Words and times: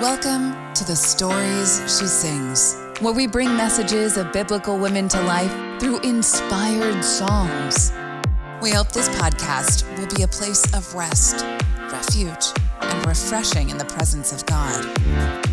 Welcome 0.00 0.54
to 0.74 0.84
the 0.84 0.94
Stories 0.94 1.80
She 1.88 2.06
Sings, 2.06 2.76
where 3.00 3.12
we 3.12 3.26
bring 3.26 3.48
messages 3.56 4.16
of 4.16 4.32
biblical 4.32 4.78
women 4.78 5.08
to 5.08 5.20
life 5.22 5.50
through 5.80 5.98
inspired 6.02 7.04
songs. 7.04 7.92
We 8.62 8.70
hope 8.70 8.92
this 8.92 9.08
podcast 9.08 9.82
will 9.98 10.06
be 10.14 10.22
a 10.22 10.28
place 10.28 10.72
of 10.72 10.94
rest, 10.94 11.44
refuge, 11.90 12.52
and 12.80 13.06
refreshing 13.08 13.70
in 13.70 13.76
the 13.76 13.86
presence 13.86 14.32
of 14.32 14.46
God. 14.46 15.47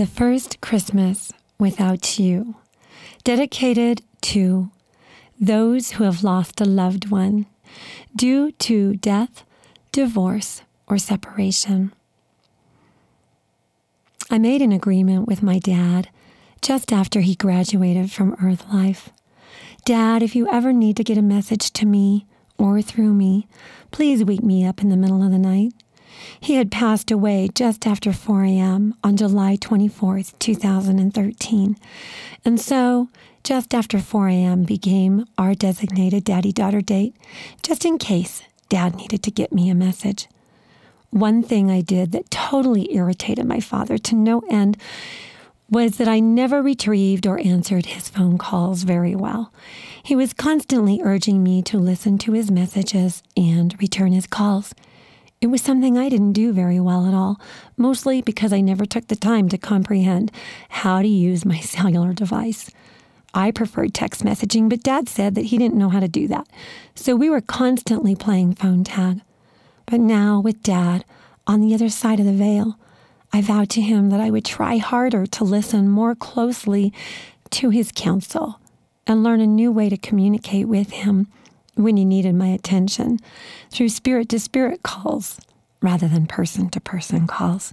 The 0.00 0.06
First 0.06 0.62
Christmas 0.62 1.30
Without 1.58 2.18
You, 2.18 2.54
dedicated 3.22 4.00
to 4.22 4.70
those 5.38 5.90
who 5.90 6.04
have 6.04 6.24
lost 6.24 6.58
a 6.58 6.64
loved 6.64 7.10
one 7.10 7.44
due 8.16 8.50
to 8.52 8.96
death, 8.96 9.44
divorce, 9.92 10.62
or 10.86 10.96
separation. 10.96 11.92
I 14.30 14.38
made 14.38 14.62
an 14.62 14.72
agreement 14.72 15.28
with 15.28 15.42
my 15.42 15.58
dad 15.58 16.08
just 16.62 16.94
after 16.94 17.20
he 17.20 17.34
graduated 17.34 18.10
from 18.10 18.38
Earth 18.42 18.64
Life. 18.72 19.10
Dad, 19.84 20.22
if 20.22 20.34
you 20.34 20.50
ever 20.50 20.72
need 20.72 20.96
to 20.96 21.04
get 21.04 21.18
a 21.18 21.22
message 21.36 21.74
to 21.74 21.84
me 21.84 22.24
or 22.56 22.80
through 22.80 23.12
me, 23.12 23.46
please 23.90 24.24
wake 24.24 24.42
me 24.42 24.64
up 24.64 24.80
in 24.80 24.88
the 24.88 24.96
middle 24.96 25.22
of 25.22 25.30
the 25.30 25.38
night. 25.38 25.74
He 26.40 26.54
had 26.54 26.70
passed 26.70 27.10
away 27.10 27.48
just 27.54 27.86
after 27.86 28.12
4 28.12 28.44
a.m. 28.44 28.94
on 29.02 29.16
July 29.16 29.56
24th, 29.56 30.38
2013. 30.38 31.76
And 32.44 32.60
so, 32.60 33.08
just 33.44 33.74
after 33.74 33.98
4 33.98 34.28
a.m. 34.28 34.64
became 34.64 35.24
our 35.38 35.54
designated 35.54 36.24
daddy 36.24 36.52
daughter 36.52 36.80
date, 36.80 37.14
just 37.62 37.84
in 37.84 37.98
case 37.98 38.42
dad 38.68 38.96
needed 38.96 39.22
to 39.22 39.30
get 39.30 39.52
me 39.52 39.68
a 39.70 39.74
message. 39.74 40.28
One 41.10 41.42
thing 41.42 41.70
I 41.70 41.80
did 41.80 42.12
that 42.12 42.30
totally 42.30 42.94
irritated 42.94 43.44
my 43.44 43.60
father 43.60 43.98
to 43.98 44.14
no 44.14 44.42
end 44.48 44.76
was 45.68 45.96
that 45.96 46.08
I 46.08 46.20
never 46.20 46.62
retrieved 46.62 47.26
or 47.26 47.38
answered 47.40 47.86
his 47.86 48.08
phone 48.08 48.38
calls 48.38 48.82
very 48.82 49.14
well. 49.14 49.52
He 50.02 50.16
was 50.16 50.32
constantly 50.32 51.00
urging 51.02 51.42
me 51.42 51.62
to 51.62 51.78
listen 51.78 52.18
to 52.18 52.32
his 52.32 52.50
messages 52.50 53.22
and 53.36 53.80
return 53.80 54.12
his 54.12 54.26
calls. 54.26 54.74
It 55.40 55.46
was 55.46 55.62
something 55.62 55.96
I 55.96 56.10
didn't 56.10 56.34
do 56.34 56.52
very 56.52 56.78
well 56.80 57.06
at 57.06 57.14
all, 57.14 57.40
mostly 57.78 58.20
because 58.20 58.52
I 58.52 58.60
never 58.60 58.84
took 58.84 59.06
the 59.06 59.16
time 59.16 59.48
to 59.48 59.56
comprehend 59.56 60.30
how 60.68 61.00
to 61.00 61.08
use 61.08 61.46
my 61.46 61.60
cellular 61.60 62.12
device. 62.12 62.70
I 63.32 63.50
preferred 63.50 63.94
text 63.94 64.22
messaging, 64.22 64.68
but 64.68 64.82
Dad 64.82 65.08
said 65.08 65.34
that 65.36 65.46
he 65.46 65.56
didn't 65.56 65.78
know 65.78 65.88
how 65.88 66.00
to 66.00 66.08
do 66.08 66.28
that. 66.28 66.46
So 66.94 67.16
we 67.16 67.30
were 67.30 67.40
constantly 67.40 68.14
playing 68.14 68.56
phone 68.56 68.84
tag. 68.84 69.22
But 69.86 70.00
now, 70.00 70.40
with 70.40 70.62
Dad 70.62 71.06
on 71.46 71.62
the 71.62 71.74
other 71.74 71.88
side 71.88 72.20
of 72.20 72.26
the 72.26 72.32
veil, 72.32 72.78
I 73.32 73.40
vowed 73.40 73.70
to 73.70 73.80
him 73.80 74.10
that 74.10 74.20
I 74.20 74.30
would 74.30 74.44
try 74.44 74.76
harder 74.76 75.24
to 75.24 75.44
listen 75.44 75.88
more 75.88 76.14
closely 76.14 76.92
to 77.50 77.70
his 77.70 77.92
counsel 77.94 78.60
and 79.06 79.22
learn 79.22 79.40
a 79.40 79.46
new 79.46 79.72
way 79.72 79.88
to 79.88 79.96
communicate 79.96 80.68
with 80.68 80.90
him 80.90 81.28
when 81.80 81.96
he 81.96 82.04
needed 82.04 82.34
my 82.34 82.48
attention 82.48 83.18
through 83.70 83.88
spirit 83.88 84.28
to 84.28 84.38
spirit 84.38 84.82
calls 84.82 85.40
rather 85.80 86.08
than 86.08 86.26
person 86.26 86.68
to 86.70 86.80
person 86.80 87.26
calls. 87.26 87.72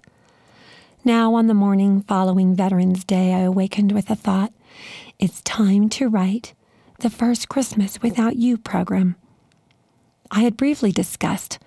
Now, 1.04 1.36
on 1.36 1.48
the 1.48 1.54
morning 1.54 2.02
following 2.02 2.56
Veterans 2.56 3.04
Day, 3.04 3.34
I 3.34 3.40
awakened 3.40 3.92
with 3.92 4.10
a 4.10 4.16
thought 4.16 4.52
it's 5.20 5.42
time 5.42 5.90
to 5.90 6.10
write 6.10 6.54
the 7.00 7.10
first 7.10 7.50
Christmas 7.50 8.02
Without 8.02 8.36
You 8.36 8.58
program. 8.58 9.16
I 10.32 10.42
had 10.42 10.58
briefly 10.58 10.92
discussed 10.92 11.60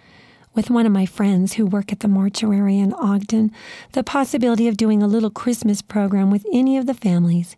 with 0.55 0.71
one 0.71 0.85
of 0.85 0.93
my 0.93 1.07
friends 1.07 1.55
who 1.55 1.65
work 1.65 1.93
at 1.93 2.01
the 2.01 2.09
mortuary 2.09 2.79
in 2.79 2.93
Ogden 2.95 3.53
the 3.93 4.03
possibility 4.03 4.67
of 4.69 4.77
doing 4.77 5.03
a 5.03 5.07
little 5.07 5.31
Christmas 5.31 5.81
program 5.81 6.31
with 6.31 6.45
any 6.53 6.77
of 6.77 6.87
the 6.87 6.95
families 6.95 7.57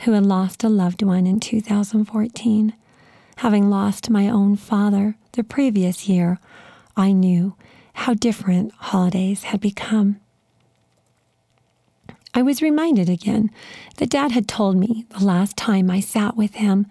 who 0.00 0.12
had 0.12 0.24
lost 0.26 0.64
a 0.64 0.68
loved 0.68 1.02
one 1.02 1.26
in 1.26 1.38
2014. 1.38 2.72
Having 3.40 3.70
lost 3.70 4.10
my 4.10 4.28
own 4.28 4.54
father 4.54 5.16
the 5.32 5.42
previous 5.42 6.06
year, 6.06 6.38
I 6.94 7.12
knew 7.12 7.54
how 7.94 8.12
different 8.12 8.70
holidays 8.74 9.44
had 9.44 9.62
become. 9.62 10.20
I 12.34 12.42
was 12.42 12.60
reminded 12.60 13.08
again 13.08 13.50
that 13.96 14.10
Dad 14.10 14.32
had 14.32 14.46
told 14.46 14.76
me 14.76 15.06
the 15.18 15.24
last 15.24 15.56
time 15.56 15.90
I 15.90 16.00
sat 16.00 16.36
with 16.36 16.56
him 16.56 16.86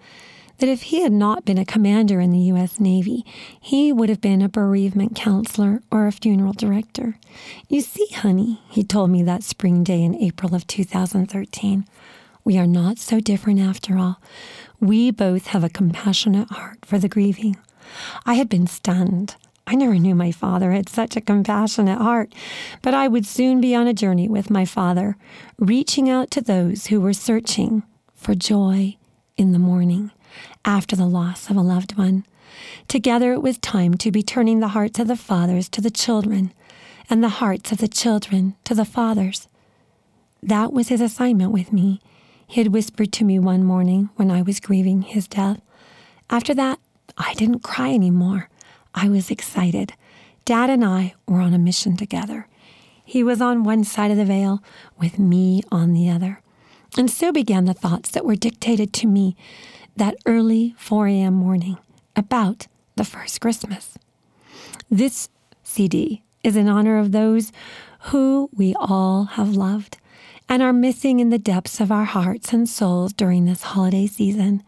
that 0.58 0.68
if 0.68 0.82
he 0.82 1.02
had 1.02 1.12
not 1.12 1.44
been 1.44 1.56
a 1.56 1.64
commander 1.64 2.18
in 2.18 2.32
the 2.32 2.50
U.S. 2.54 2.80
Navy, 2.80 3.24
he 3.60 3.92
would 3.92 4.08
have 4.08 4.20
been 4.20 4.42
a 4.42 4.48
bereavement 4.48 5.14
counselor 5.14 5.82
or 5.92 6.08
a 6.08 6.12
funeral 6.12 6.52
director. 6.52 7.16
You 7.68 7.80
see, 7.80 8.08
honey, 8.08 8.60
he 8.68 8.82
told 8.82 9.10
me 9.10 9.22
that 9.22 9.44
spring 9.44 9.84
day 9.84 10.02
in 10.02 10.16
April 10.16 10.56
of 10.56 10.66
2013, 10.66 11.84
we 12.42 12.58
are 12.58 12.66
not 12.66 12.98
so 12.98 13.20
different 13.20 13.60
after 13.60 13.98
all. 13.98 14.20
We 14.80 15.10
both 15.10 15.48
have 15.48 15.62
a 15.62 15.68
compassionate 15.68 16.48
heart 16.48 16.86
for 16.86 16.98
the 16.98 17.08
grieving. 17.08 17.58
I 18.24 18.34
had 18.34 18.48
been 18.48 18.66
stunned. 18.66 19.36
I 19.66 19.74
never 19.74 19.96
knew 19.96 20.14
my 20.14 20.32
father 20.32 20.72
had 20.72 20.88
such 20.88 21.16
a 21.16 21.20
compassionate 21.20 21.98
heart, 21.98 22.34
but 22.80 22.94
I 22.94 23.06
would 23.06 23.26
soon 23.26 23.60
be 23.60 23.74
on 23.74 23.86
a 23.86 23.94
journey 23.94 24.26
with 24.26 24.50
my 24.50 24.64
father, 24.64 25.16
reaching 25.58 26.08
out 26.08 26.30
to 26.32 26.40
those 26.40 26.86
who 26.86 27.00
were 27.00 27.12
searching 27.12 27.82
for 28.14 28.34
joy 28.34 28.96
in 29.36 29.52
the 29.52 29.58
morning 29.58 30.12
after 30.64 30.96
the 30.96 31.06
loss 31.06 31.50
of 31.50 31.56
a 31.56 31.62
loved 31.62 31.98
one. 31.98 32.24
Together 32.88 33.32
it 33.32 33.42
was 33.42 33.58
time 33.58 33.94
to 33.94 34.10
be 34.10 34.22
turning 34.22 34.60
the 34.60 34.68
hearts 34.68 34.98
of 34.98 35.08
the 35.08 35.16
fathers 35.16 35.68
to 35.68 35.80
the 35.80 35.90
children, 35.90 36.52
and 37.10 37.22
the 37.22 37.28
hearts 37.28 37.70
of 37.70 37.78
the 37.78 37.88
children 37.88 38.56
to 38.64 38.74
the 38.74 38.84
fathers. 38.84 39.46
That 40.42 40.72
was 40.72 40.88
his 40.88 41.00
assignment 41.00 41.52
with 41.52 41.72
me. 41.72 42.00
He 42.50 42.60
had 42.60 42.72
whispered 42.72 43.12
to 43.12 43.24
me 43.24 43.38
one 43.38 43.62
morning 43.62 44.10
when 44.16 44.28
I 44.28 44.42
was 44.42 44.58
grieving 44.58 45.02
his 45.02 45.28
death. 45.28 45.60
After 46.28 46.52
that, 46.54 46.80
I 47.16 47.32
didn't 47.34 47.62
cry 47.62 47.94
anymore. 47.94 48.48
I 48.92 49.08
was 49.08 49.30
excited. 49.30 49.92
Dad 50.44 50.68
and 50.68 50.84
I 50.84 51.14
were 51.28 51.38
on 51.38 51.54
a 51.54 51.60
mission 51.60 51.96
together. 51.96 52.48
He 53.04 53.22
was 53.22 53.40
on 53.40 53.62
one 53.62 53.84
side 53.84 54.10
of 54.10 54.16
the 54.16 54.24
veil, 54.24 54.64
with 54.98 55.16
me 55.16 55.62
on 55.70 55.92
the 55.92 56.10
other. 56.10 56.42
And 56.98 57.08
so 57.08 57.30
began 57.30 57.66
the 57.66 57.72
thoughts 57.72 58.10
that 58.10 58.24
were 58.24 58.34
dictated 58.34 58.92
to 58.94 59.06
me 59.06 59.36
that 59.94 60.16
early 60.26 60.74
4 60.76 61.06
a.m. 61.06 61.34
morning 61.34 61.78
about 62.16 62.66
the 62.96 63.04
first 63.04 63.40
Christmas. 63.40 63.96
This 64.90 65.28
CD 65.62 66.24
is 66.42 66.56
in 66.56 66.68
honor 66.68 66.98
of 66.98 67.12
those 67.12 67.52
who 68.06 68.50
we 68.52 68.74
all 68.74 69.26
have 69.36 69.50
loved 69.50 69.98
and 70.50 70.64
are 70.64 70.72
missing 70.72 71.20
in 71.20 71.30
the 71.30 71.38
depths 71.38 71.78
of 71.78 71.92
our 71.92 72.04
hearts 72.04 72.52
and 72.52 72.68
souls 72.68 73.12
during 73.12 73.44
this 73.44 73.62
holiday 73.62 74.04
season. 74.04 74.64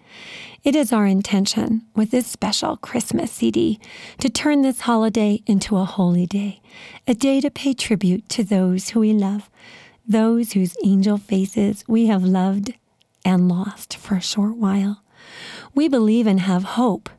It 0.62 0.76
is 0.76 0.92
our 0.92 1.08
intention 1.08 1.82
with 1.96 2.12
this 2.12 2.28
special 2.28 2.76
Christmas 2.76 3.32
CD 3.32 3.80
to 4.18 4.30
turn 4.30 4.62
this 4.62 4.82
holiday 4.82 5.42
into 5.44 5.76
a 5.76 5.84
holy 5.84 6.24
day, 6.24 6.62
a 7.08 7.14
day 7.14 7.40
to 7.40 7.50
pay 7.50 7.74
tribute 7.74 8.28
to 8.28 8.44
those 8.44 8.90
who 8.90 9.00
we 9.00 9.12
love, 9.12 9.50
those 10.06 10.52
whose 10.52 10.76
angel 10.84 11.18
faces 11.18 11.82
we 11.88 12.06
have 12.06 12.22
loved 12.22 12.74
and 13.24 13.48
lost 13.48 13.96
for 13.96 14.14
a 14.14 14.20
short 14.20 14.56
while. 14.56 15.02
We 15.74 15.88
believe 15.88 16.28
and 16.28 16.38
have 16.38 16.62
hope 16.62 17.10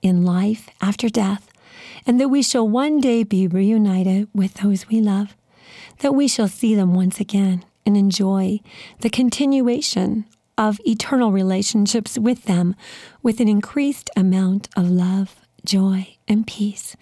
in 0.00 0.24
life 0.24 0.70
after 0.80 1.10
death, 1.10 1.46
and 2.06 2.18
that 2.18 2.30
we 2.30 2.42
shall 2.42 2.66
one 2.66 3.02
day 3.02 3.22
be 3.22 3.46
reunited 3.46 4.28
with 4.32 4.54
those 4.54 4.88
we 4.88 5.02
love, 5.02 5.36
that 5.98 6.14
we 6.14 6.26
shall 6.26 6.48
see 6.48 6.74
them 6.74 6.94
once 6.94 7.20
again 7.20 7.66
and 7.84 7.96
enjoy 7.96 8.60
the 9.00 9.10
continuation 9.10 10.24
of 10.58 10.80
eternal 10.84 11.32
relationships 11.32 12.18
with 12.18 12.44
them 12.44 12.74
with 13.22 13.40
an 13.40 13.48
increased 13.48 14.10
amount 14.16 14.68
of 14.76 14.88
love, 14.88 15.36
joy, 15.64 16.16
and 16.28 16.46
peace 16.46 16.96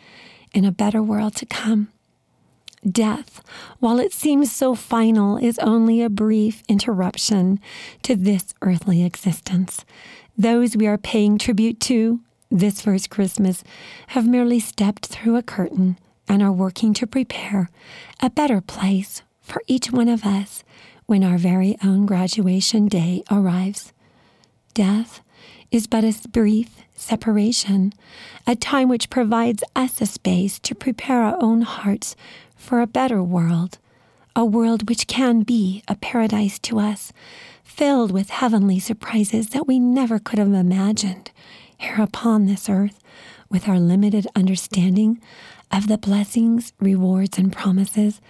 in 0.53 0.65
a 0.65 0.73
better 0.73 1.03
world 1.03 1.35
to 1.37 1.47
come. 1.47 1.89
Death, 2.89 3.43
while 3.79 3.99
it 3.99 4.13
seems 4.13 4.51
so 4.51 4.75
final, 4.75 5.37
is 5.37 5.59
only 5.59 6.01
a 6.01 6.09
brief 6.09 6.63
interruption 6.69 7.61
to 8.03 8.17
this 8.17 8.55
earthly 8.63 9.05
existence. 9.05 9.85
Those 10.39 10.77
we 10.77 10.87
are 10.87 10.97
paying 10.97 11.37
tribute 11.37 11.79
to 11.81 12.21
this 12.51 12.81
first 12.81 13.11
Christmas 13.11 13.63
have 14.09 14.27
merely 14.27 14.59
stepped 14.59 15.07
through 15.07 15.37
a 15.37 15.43
curtain 15.43 15.99
and 16.27 16.43
are 16.43 16.53
working 16.53 16.95
to 16.95 17.07
prepare 17.07 17.69
a 18.21 18.31
better 18.31 18.61
place 18.61 19.23
for 19.51 19.63
each 19.67 19.91
one 19.91 20.09
of 20.09 20.25
us 20.25 20.63
when 21.07 21.25
our 21.25 21.37
very 21.37 21.77
own 21.83 22.07
graduation 22.07 22.87
day 22.87 23.23
arrives. 23.31 23.93
Death 24.75 25.21
is 25.73 25.89
but 25.89 26.05
a 26.05 26.29
brief 26.29 26.77
separation, 26.95 27.93
a 28.47 28.55
time 28.55 28.89
which 28.89 29.11
provides 29.11 29.65
us 29.75 30.01
a 30.01 30.07
space 30.07 30.61
to 30.61 30.75
prepare 30.75 31.23
our 31.23 31.37
own 31.43 31.63
hearts 31.63 32.15
for 32.55 32.81
a 32.81 32.87
better 32.87 33.23
world, 33.23 33.79
a 34.37 34.45
world 34.45 34.89
which 34.89 35.09
can 35.09 35.43
be 35.43 35.83
a 35.89 35.97
paradise 35.97 36.59
to 36.61 36.79
us, 36.79 37.13
filled 37.65 38.13
with 38.13 38.31
heavenly 38.31 38.79
surprises 38.79 39.49
that 39.49 39.67
we 39.67 39.81
never 39.81 40.21
could 40.21 40.39
have 40.39 40.53
imagined 40.53 41.33
here 41.77 42.01
upon 42.01 42.47
this 42.47 42.69
earth 42.69 43.01
with 43.49 43.69
our 43.69 43.81
limited 43.81 44.29
understanding 44.37 45.21
of 45.73 45.89
the 45.89 45.99
blessings, 45.99 46.73
rewards, 46.79 47.39
and 47.39 47.53
promises 47.53 48.21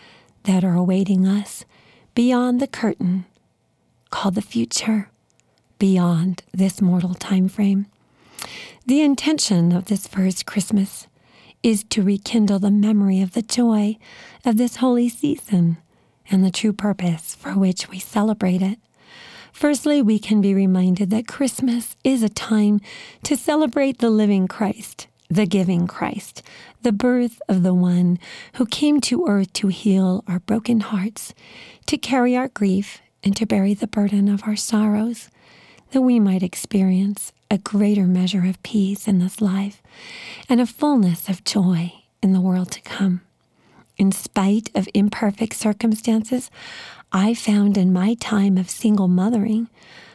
that 0.44 0.64
are 0.64 0.74
awaiting 0.74 1.26
us 1.26 1.64
beyond 2.14 2.60
the 2.60 2.66
curtain 2.66 3.26
called 4.10 4.34
the 4.34 4.42
future, 4.42 5.10
beyond 5.78 6.42
this 6.52 6.80
mortal 6.80 7.14
time 7.14 7.48
frame. 7.48 7.86
The 8.86 9.02
intention 9.02 9.72
of 9.72 9.86
this 9.86 10.06
first 10.06 10.46
Christmas 10.46 11.06
is 11.62 11.84
to 11.84 12.02
rekindle 12.02 12.58
the 12.58 12.70
memory 12.70 13.20
of 13.20 13.32
the 13.32 13.42
joy 13.42 13.96
of 14.44 14.56
this 14.56 14.76
holy 14.76 15.08
season 15.08 15.76
and 16.30 16.44
the 16.44 16.50
true 16.50 16.72
purpose 16.72 17.34
for 17.34 17.52
which 17.52 17.88
we 17.88 17.98
celebrate 17.98 18.62
it. 18.62 18.78
Firstly, 19.52 20.00
we 20.00 20.18
can 20.18 20.40
be 20.40 20.54
reminded 20.54 21.10
that 21.10 21.28
Christmas 21.28 21.96
is 22.02 22.22
a 22.22 22.28
time 22.28 22.80
to 23.24 23.36
celebrate 23.36 23.98
the 23.98 24.10
living 24.10 24.48
Christ, 24.48 25.06
the 25.30 25.46
giving 25.46 25.86
Christ, 25.86 26.42
the 26.82 26.92
birth 26.92 27.40
of 27.48 27.62
the 27.62 27.72
one 27.72 28.18
who 28.54 28.66
came 28.66 29.00
to 29.02 29.26
earth 29.28 29.52
to 29.54 29.68
heal 29.68 30.24
our 30.26 30.40
broken 30.40 30.80
hearts, 30.80 31.32
to 31.86 31.96
carry 31.96 32.36
our 32.36 32.48
grief, 32.48 33.00
and 33.22 33.36
to 33.36 33.46
bury 33.46 33.74
the 33.74 33.86
burden 33.86 34.28
of 34.28 34.42
our 34.44 34.56
sorrows, 34.56 35.28
that 35.92 36.00
we 36.00 36.18
might 36.18 36.42
experience 36.42 37.32
a 37.50 37.58
greater 37.58 38.06
measure 38.06 38.44
of 38.46 38.62
peace 38.62 39.06
in 39.06 39.18
this 39.18 39.40
life 39.40 39.82
and 40.48 40.60
a 40.60 40.66
fullness 40.66 41.28
of 41.28 41.44
joy 41.44 41.92
in 42.22 42.32
the 42.32 42.40
world 42.40 42.70
to 42.72 42.80
come. 42.82 43.20
In 43.96 44.12
spite 44.12 44.70
of 44.74 44.88
imperfect 44.94 45.54
circumstances, 45.54 46.50
I 47.12 47.34
found 47.34 47.76
in 47.76 47.92
my 47.92 48.14
time 48.14 48.56
of 48.56 48.70
single 48.70 49.08
mothering, 49.08 49.68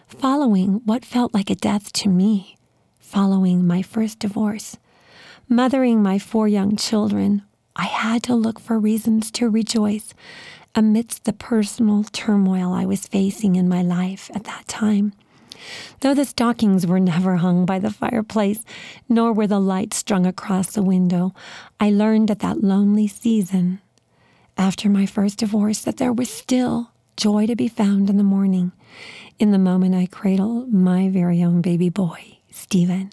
following 0.08 0.82
what 0.86 1.06
felt 1.06 1.34
like 1.34 1.50
a 1.50 1.56
death 1.56 1.94
to 1.94 2.10
me, 2.10 2.58
following 3.00 3.68
my 3.68 3.82
first 3.82 4.20
divorce, 4.20 4.78
mothering 5.48 6.02
my 6.02 6.20
four 6.20 6.48
young 6.48 6.76
children, 6.76 7.44
I 7.76 7.86
had 7.86 8.24
to 8.24 8.36
look 8.36 8.60
for 8.60 8.80
reasons 8.80 9.32
to 9.32 9.50
rejoice 9.50 10.14
amidst 10.74 11.24
the 11.24 11.34
personal 11.34 12.04
turmoil 12.04 12.74
I 12.74 12.86
was 12.86 13.08
facing 13.08 13.56
in 13.56 13.70
my 13.70 13.82
life 13.82 14.30
at 14.34 14.44
that 14.46 14.68
time. 14.68 15.14
Though 16.02 16.14
the 16.14 16.26
stockings 16.26 16.86
were 16.86 17.00
never 17.00 17.38
hung 17.38 17.66
by 17.66 17.80
the 17.80 17.90
fireplace, 17.92 18.64
nor 19.08 19.34
were 19.34 19.48
the 19.48 19.60
lights 19.60 19.98
strung 19.98 20.26
across 20.26 20.72
the 20.72 20.84
window, 20.84 21.34
I 21.80 21.90
learned 21.90 22.30
at 22.30 22.40
that 22.40 22.64
lonely 22.64 23.08
season, 23.08 23.80
after 24.58 24.90
my 24.90 25.06
first 25.06 25.40
divorce, 25.40 25.82
that 25.82 25.98
there 25.98 26.14
was 26.14 26.30
still 26.30 26.92
joy 27.18 27.46
to 27.48 27.56
be 27.56 27.68
found 27.68 28.10
in 28.10 28.18
the 28.18 28.24
morning, 28.24 28.74
in 29.40 29.52
the 29.52 29.58
moment 29.58 29.96
I 29.96 30.06
cradled 30.06 30.74
my 30.74 31.10
very 31.10 31.42
own 31.44 31.62
baby 31.62 31.90
boy, 31.90 32.40
Stephen. 32.52 33.12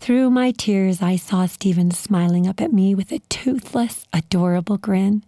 Through 0.00 0.30
my 0.30 0.50
tears, 0.50 1.02
I 1.02 1.16
saw 1.16 1.46
Stephen 1.46 1.90
smiling 1.90 2.46
up 2.46 2.60
at 2.60 2.72
me 2.72 2.94
with 2.94 3.12
a 3.12 3.20
toothless, 3.28 4.06
adorable 4.12 4.78
grin. 4.78 5.24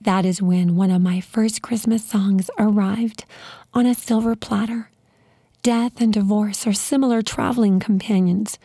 That 0.00 0.24
is 0.24 0.42
when 0.42 0.76
one 0.76 0.90
of 0.90 1.02
my 1.02 1.20
first 1.20 1.62
Christmas 1.62 2.04
songs 2.04 2.50
arrived 2.58 3.24
on 3.74 3.86
a 3.86 3.94
silver 3.94 4.34
platter. 4.34 4.90
Death 5.62 6.00
and 6.00 6.12
divorce 6.12 6.66
are 6.66 6.72
similar 6.72 7.20
traveling 7.22 7.80
companions. 7.80 8.58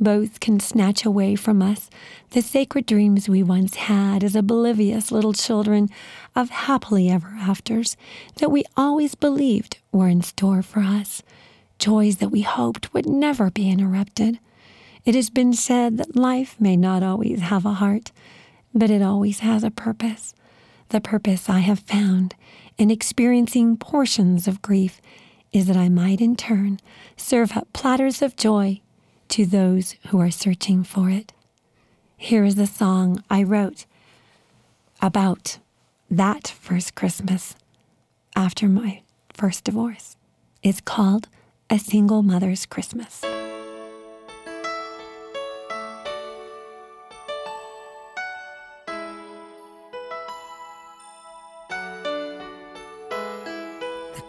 Both 0.00 0.38
can 0.38 0.60
snatch 0.60 1.04
away 1.04 1.34
from 1.34 1.60
us 1.60 1.90
the 2.30 2.42
sacred 2.42 2.86
dreams 2.86 3.28
we 3.28 3.42
once 3.42 3.74
had 3.74 4.22
as 4.22 4.36
oblivious 4.36 5.10
little 5.10 5.32
children 5.32 5.88
of 6.36 6.50
happily 6.50 7.08
ever 7.08 7.36
afters 7.40 7.96
that 8.36 8.52
we 8.52 8.62
always 8.76 9.16
believed 9.16 9.78
were 9.90 10.08
in 10.08 10.22
store 10.22 10.62
for 10.62 10.80
us, 10.80 11.22
joys 11.78 12.16
that 12.16 12.30
we 12.30 12.42
hoped 12.42 12.92
would 12.92 13.08
never 13.08 13.50
be 13.50 13.70
interrupted. 13.70 14.38
It 15.04 15.14
has 15.14 15.30
been 15.30 15.52
said 15.52 15.96
that 15.98 16.16
life 16.16 16.56
may 16.60 16.76
not 16.76 17.02
always 17.02 17.40
have 17.40 17.64
a 17.64 17.74
heart, 17.74 18.12
but 18.74 18.90
it 18.90 19.02
always 19.02 19.40
has 19.40 19.64
a 19.64 19.70
purpose. 19.70 20.34
The 20.90 21.00
purpose 21.00 21.48
I 21.48 21.60
have 21.60 21.80
found 21.80 22.34
in 22.76 22.90
experiencing 22.90 23.76
portions 23.76 24.48
of 24.48 24.62
grief 24.62 25.00
is 25.52 25.66
that 25.66 25.76
I 25.76 25.88
might 25.88 26.20
in 26.20 26.36
turn 26.36 26.80
serve 27.16 27.56
up 27.56 27.72
platters 27.72 28.22
of 28.22 28.36
joy 28.36 28.80
to 29.28 29.46
those 29.46 29.96
who 30.08 30.20
are 30.20 30.30
searching 30.30 30.84
for 30.84 31.10
it. 31.10 31.32
Here 32.16 32.44
is 32.44 32.58
a 32.58 32.66
song 32.66 33.22
I 33.30 33.42
wrote 33.42 33.86
about 35.00 35.58
that 36.10 36.48
first 36.48 36.94
Christmas 36.94 37.54
after 38.34 38.68
my 38.68 39.02
first 39.32 39.64
divorce. 39.64 40.16
It's 40.62 40.80
called 40.80 41.28
A 41.70 41.78
Single 41.78 42.22
Mother's 42.22 42.64
Christmas. 42.64 43.20
The 43.20 43.28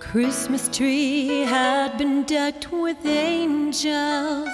Christmas 0.01 0.67
tree 0.67 1.46
had 1.46 1.98
been 1.98 2.24
decked 2.24 2.74
with 2.74 3.05
angels. 3.05 4.50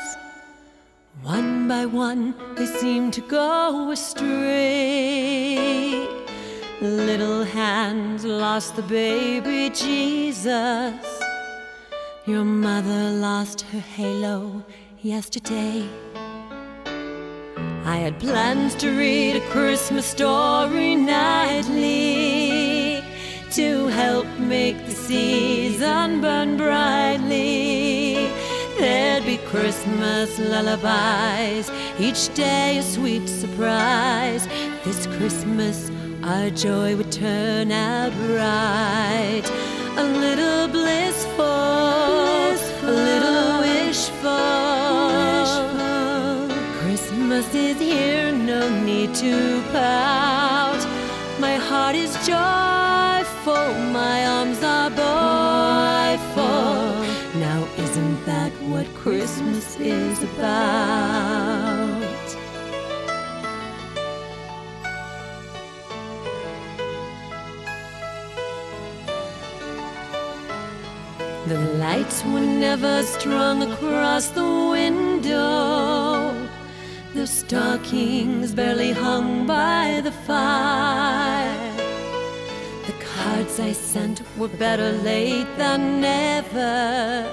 One 1.24 1.68
by 1.68 1.88
one, 1.88 2.36
they 2.56 2.68
seemed 2.68 3.14
to 3.14 3.22
go 3.22 3.90
astray. 3.90 5.18
Little 6.82 7.46
hands 7.46 8.24
lost 8.26 8.76
the 8.76 8.84
baby 8.84 9.72
Jesus. 9.72 11.15
Your 12.28 12.44
mother 12.44 13.12
lost 13.12 13.62
her 13.62 13.80
halo 13.80 14.64
yesterday. 15.04 15.88
I 17.86 17.98
had 17.98 18.20
plans 18.20 18.74
to 18.76 18.98
read 18.98 19.36
a 19.36 19.48
Christmas 19.52 20.08
story 20.08 20.96
nightly 20.96 23.04
to 23.52 23.88
help 23.90 24.26
make 24.40 24.76
the 24.88 24.92
season 24.92 26.20
burn 26.20 26.58
brightly. 26.58 28.32
There'd 28.80 29.24
be 29.24 29.38
Christmas 29.38 30.40
lullabies, 30.40 31.70
each 32.00 32.34
day 32.34 32.80
a 32.80 32.82
sweet 32.82 33.30
surprise. 33.30 34.48
This 34.84 35.06
Christmas, 35.18 35.92
our 36.24 36.50
joy 36.50 36.96
would 36.96 37.12
turn 37.12 37.72
out 37.72 38.14
right. 38.34 39.44
A 39.98 40.04
little 40.04 40.68
Christmas 47.36 47.56
is 47.56 47.80
here, 47.82 48.32
no 48.32 48.70
need 48.86 49.14
to 49.16 49.62
pout. 49.74 50.80
My 51.38 51.56
heart 51.56 51.94
is 51.94 52.16
joyful, 52.26 53.74
my 53.92 54.26
arms 54.26 54.64
are 54.64 54.90
boyful. 54.90 57.04
Now, 57.38 57.68
isn't 57.78 58.26
that 58.26 58.54
what 58.72 58.88
Christmas 58.96 59.78
is 59.82 60.24
about? 60.24 62.38
The 71.48 71.60
lights 71.84 72.24
were 72.24 72.40
never 72.40 73.04
strung 73.04 73.70
across 73.70 74.30
the 74.30 74.70
window. 74.72 76.35
The 77.16 77.26
stockings 77.26 78.54
barely 78.54 78.92
hung 78.92 79.48
by 79.48 80.02
the 80.04 80.12
fire. 80.12 81.72
The 82.86 82.92
cards 83.14 83.58
I 83.58 83.72
sent 83.72 84.22
were 84.38 84.50
better 84.50 84.92
late 84.92 85.48
than 85.58 86.02
never. 86.02 87.32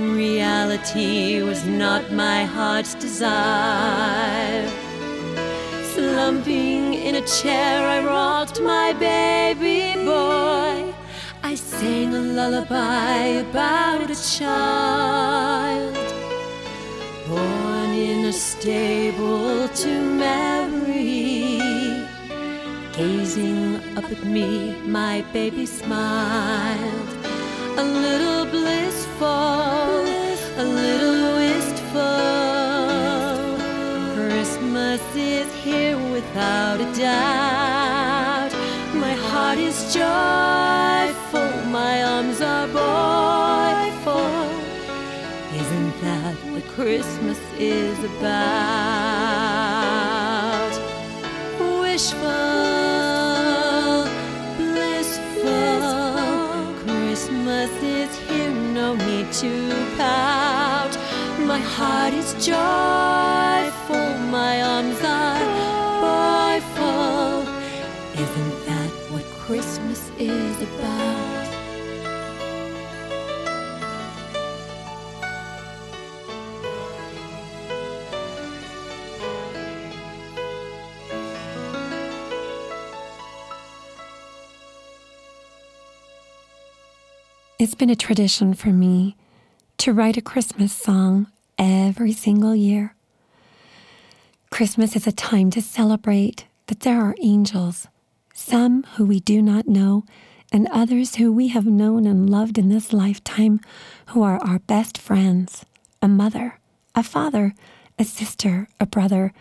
Reality 0.00 1.40
was 1.40 1.64
not 1.64 2.10
my 2.10 2.46
heart's 2.46 2.96
desire. 2.96 4.68
Slumping 5.94 6.94
in 6.94 7.14
a 7.14 7.24
chair, 7.28 7.80
I 7.80 8.04
rocked 8.04 8.60
my 8.60 8.92
baby 8.94 9.94
boy. 10.04 10.92
I 11.44 11.54
sang 11.54 12.12
a 12.12 12.18
lullaby 12.18 13.18
about 13.46 14.10
a 14.10 14.36
child 14.36 15.94
born 17.28 17.73
in 17.94 18.24
a 18.24 18.32
stable 18.32 19.68
to 19.68 20.00
Mary. 20.18 21.60
Gazing 22.92 23.76
up 23.96 24.04
at 24.04 24.24
me, 24.24 24.76
my 24.82 25.24
baby 25.32 25.64
smiled. 25.64 27.08
A 27.76 27.84
little 27.84 28.46
blissful, 28.46 29.28
a 30.62 30.64
little 30.64 31.36
wistful. 31.42 31.94
Christmas 34.16 35.02
is 35.14 35.52
here 35.54 35.98
without 36.12 36.80
a 36.80 36.92
doubt. 36.98 38.52
My 38.94 39.14
heart 39.28 39.58
is 39.58 39.78
joyful, 39.94 41.50
my 41.70 42.02
arms 42.02 42.40
are 42.40 42.66
boyful. 42.66 43.63
Christmas 46.74 47.38
is 47.56 47.96
about? 48.02 48.34
Wishful, 51.80 52.28
blissful. 54.58 55.84
Christmas 56.82 57.70
is 57.80 58.18
here, 58.26 58.50
no 58.50 58.96
need 58.96 59.32
to 59.34 59.52
pout. 59.96 60.98
My 61.38 61.60
heart 61.60 62.12
is 62.12 62.34
joyful, 62.44 64.18
my 64.32 64.60
arms 64.60 65.00
are 65.04 65.44
boyful. 66.02 67.46
Isn't 68.20 68.66
that 68.66 68.90
what 69.12 69.24
Christmas 69.46 70.10
is 70.18 70.53
It's 87.64 87.74
been 87.74 87.88
a 87.88 87.96
tradition 87.96 88.52
for 88.52 88.68
me 88.68 89.16
to 89.78 89.94
write 89.94 90.18
a 90.18 90.20
Christmas 90.20 90.70
song 90.70 91.28
every 91.56 92.12
single 92.12 92.54
year. 92.54 92.94
Christmas 94.50 94.94
is 94.94 95.06
a 95.06 95.12
time 95.12 95.48
to 95.52 95.62
celebrate 95.62 96.44
that 96.66 96.80
there 96.80 97.00
are 97.00 97.14
angels, 97.22 97.88
some 98.34 98.82
who 98.96 99.06
we 99.06 99.18
do 99.18 99.40
not 99.40 99.66
know, 99.66 100.04
and 100.52 100.68
others 100.70 101.14
who 101.14 101.32
we 101.32 101.48
have 101.48 101.64
known 101.64 102.06
and 102.06 102.28
loved 102.28 102.58
in 102.58 102.68
this 102.68 102.92
lifetime, 102.92 103.60
who 104.08 104.22
are 104.22 104.36
our 104.44 104.58
best 104.58 104.98
friends 104.98 105.64
a 106.02 106.06
mother, 106.06 106.58
a 106.94 107.02
father, 107.02 107.54
a 107.98 108.04
sister, 108.04 108.68
a 108.78 108.84
brother, 108.84 109.32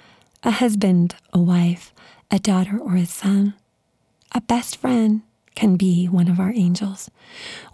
a 0.44 0.52
husband, 0.52 1.16
a 1.34 1.42
wife, 1.42 1.94
a 2.32 2.40
daughter, 2.40 2.80
or 2.80 2.96
a 2.96 3.06
son. 3.06 3.54
A 4.32 4.40
best 4.40 4.78
friend 4.78 5.24
can 5.56 5.76
be 5.76 6.08
one 6.08 6.28
of 6.28 6.40
our 6.40 6.52
angels. 6.52 7.10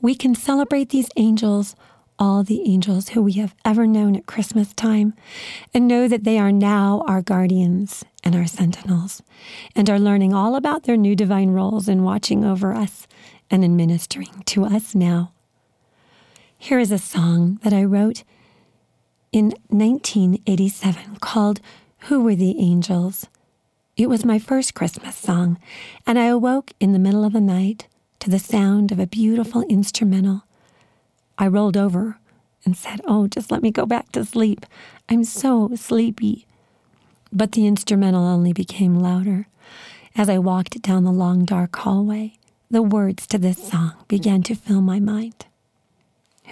We 0.02 0.16
can 0.16 0.36
celebrate 0.36 0.90
these 0.90 1.10
angels, 1.16 1.76
all 2.18 2.44
the 2.44 2.62
angels 2.70 3.10
who 3.10 3.22
we 3.22 3.34
have 3.34 3.56
ever 3.64 3.88
known 3.88 4.16
at 4.16 4.26
Christmas 4.26 4.74
time, 4.74 5.14
and 5.74 5.88
know 5.88 6.08
that 6.08 6.24
they 6.24 6.38
are 6.38 6.52
now 6.52 7.04
our 7.08 7.22
guardians 7.22 8.04
and 8.24 8.36
our 8.36 8.48
sentinels, 8.48 9.22
and 9.76 9.90
are 9.90 10.00
learning 10.00 10.34
all 10.34 10.56
about 10.56 10.84
their 10.84 10.98
new 10.98 11.16
divine 11.16 11.52
roles 11.52 11.88
in 11.88 12.04
watching 12.04 12.44
over 12.44 12.74
us 12.74 13.08
and 13.50 13.64
in 13.64 13.76
ministering 13.76 14.44
to 14.46 14.66
us 14.66 14.94
now. 14.94 15.32
Here 16.58 16.80
is 16.80 16.92
a 16.92 16.98
song 16.98 17.60
that 17.64 17.74
I 17.74 17.84
wrote 17.84 18.24
in 19.32 19.54
1987 19.70 21.18
called 21.22 21.62
Who 22.00 22.22
Were 22.22 22.36
the 22.36 22.60
Angels? 22.60 23.28
It 24.00 24.08
was 24.08 24.24
my 24.24 24.40
first 24.40 24.76
Christmas 24.76 25.18
song, 25.18 25.60
and 26.08 26.18
I 26.18 26.28
awoke 26.28 26.72
in 26.80 26.94
the 26.94 27.00
middle 27.00 27.26
of 27.26 27.34
the 27.34 27.42
night 27.42 27.90
to 28.20 28.30
the 28.30 28.40
sound 28.40 28.94
of 28.94 29.00
a 29.00 29.06
beautiful 29.06 29.64
instrumental. 29.64 30.44
I 31.38 31.48
rolled 31.48 31.76
over 31.76 32.18
and 32.64 32.78
said, 32.78 33.02
Oh, 33.06 33.28
just 33.28 33.52
let 33.52 33.62
me 33.62 33.72
go 33.72 33.86
back 33.86 34.10
to 34.14 34.24
sleep. 34.24 34.66
I'm 35.10 35.26
so 35.26 35.72
sleepy. 35.76 36.48
But 37.34 37.52
the 37.52 37.68
instrumental 37.68 38.26
only 38.26 38.54
became 38.54 38.98
louder. 38.98 39.50
As 40.16 40.30
I 40.30 40.38
walked 40.38 40.82
down 40.82 41.04
the 41.04 41.12
long, 41.12 41.44
dark 41.44 41.76
hallway, 41.76 42.38
the 42.72 42.82
words 42.82 43.28
to 43.28 43.38
this 43.38 43.62
song 43.62 43.96
began 44.08 44.44
to 44.44 44.56
fill 44.56 44.80
my 44.80 45.02
mind. 45.02 45.46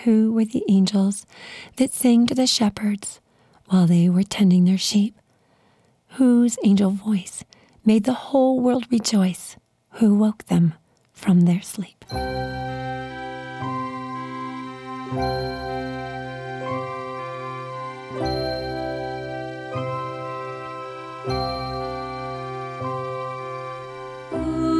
Who 0.03 0.33
were 0.33 0.43
the 0.43 0.65
angels 0.67 1.25
that 1.77 1.93
sang 1.93 2.27
to 2.27 2.35
the 2.35 2.45
shepherds 2.45 3.21
while 3.67 3.87
they 3.87 4.09
were 4.09 4.23
tending 4.23 4.65
their 4.65 4.77
sheep? 4.77 5.17
Whose 6.17 6.57
angel 6.63 6.89
voice 6.89 7.43
made 7.85 8.05
the 8.05 8.13
whole 8.13 8.59
world 8.59 8.87
rejoice? 8.89 9.55
Who 9.99 10.15
woke 10.15 10.47
them 10.47 10.73
from 11.13 11.41
their 11.41 11.61
sleep? 11.61 12.03
Who 12.09 12.17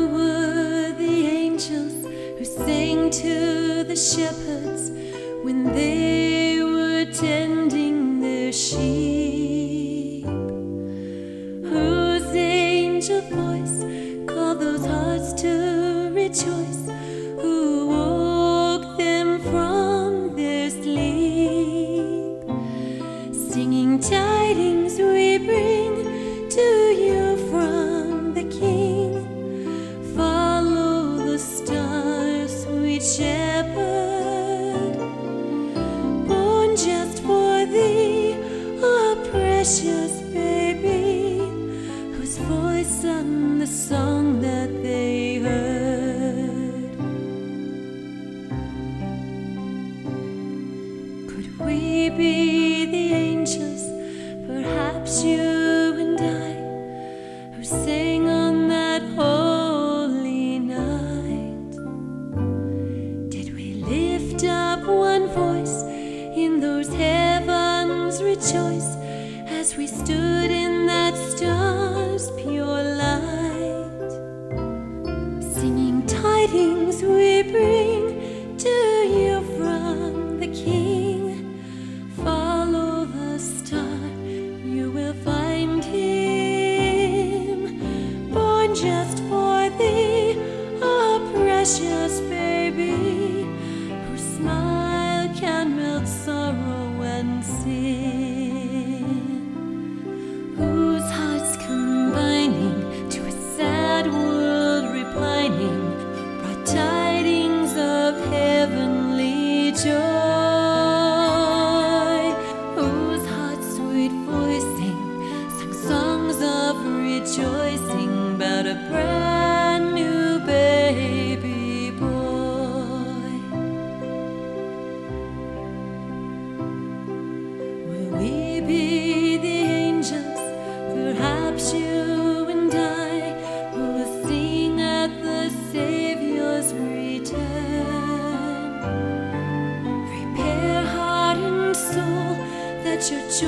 were 0.10 0.92
the 0.98 1.28
angels 1.28 2.04
who 2.40 2.46
sang 2.46 3.12
to 3.12 3.84
the 3.84 3.96
shepherds 3.96 4.90
when 5.44 5.66
they 5.66 6.64
were 6.64 7.06
tending 7.14 8.22
their 8.22 8.52
sheep? 8.52 9.27
To 16.30 16.87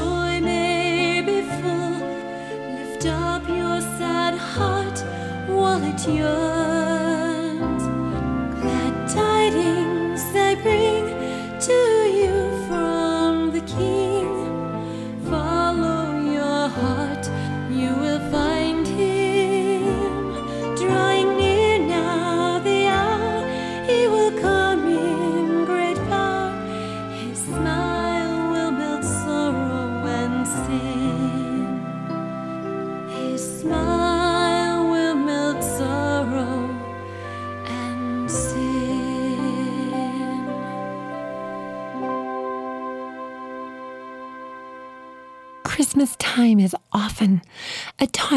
joy 0.09 0.41
may 0.41 1.21
be 1.21 1.41
full. 1.57 1.97
Lift 2.77 3.05
up 3.05 3.47
your 3.47 3.79
sad 3.97 4.35
heart 4.35 4.97
while 5.47 5.83
it 5.91 6.01
yearns. 6.07 7.18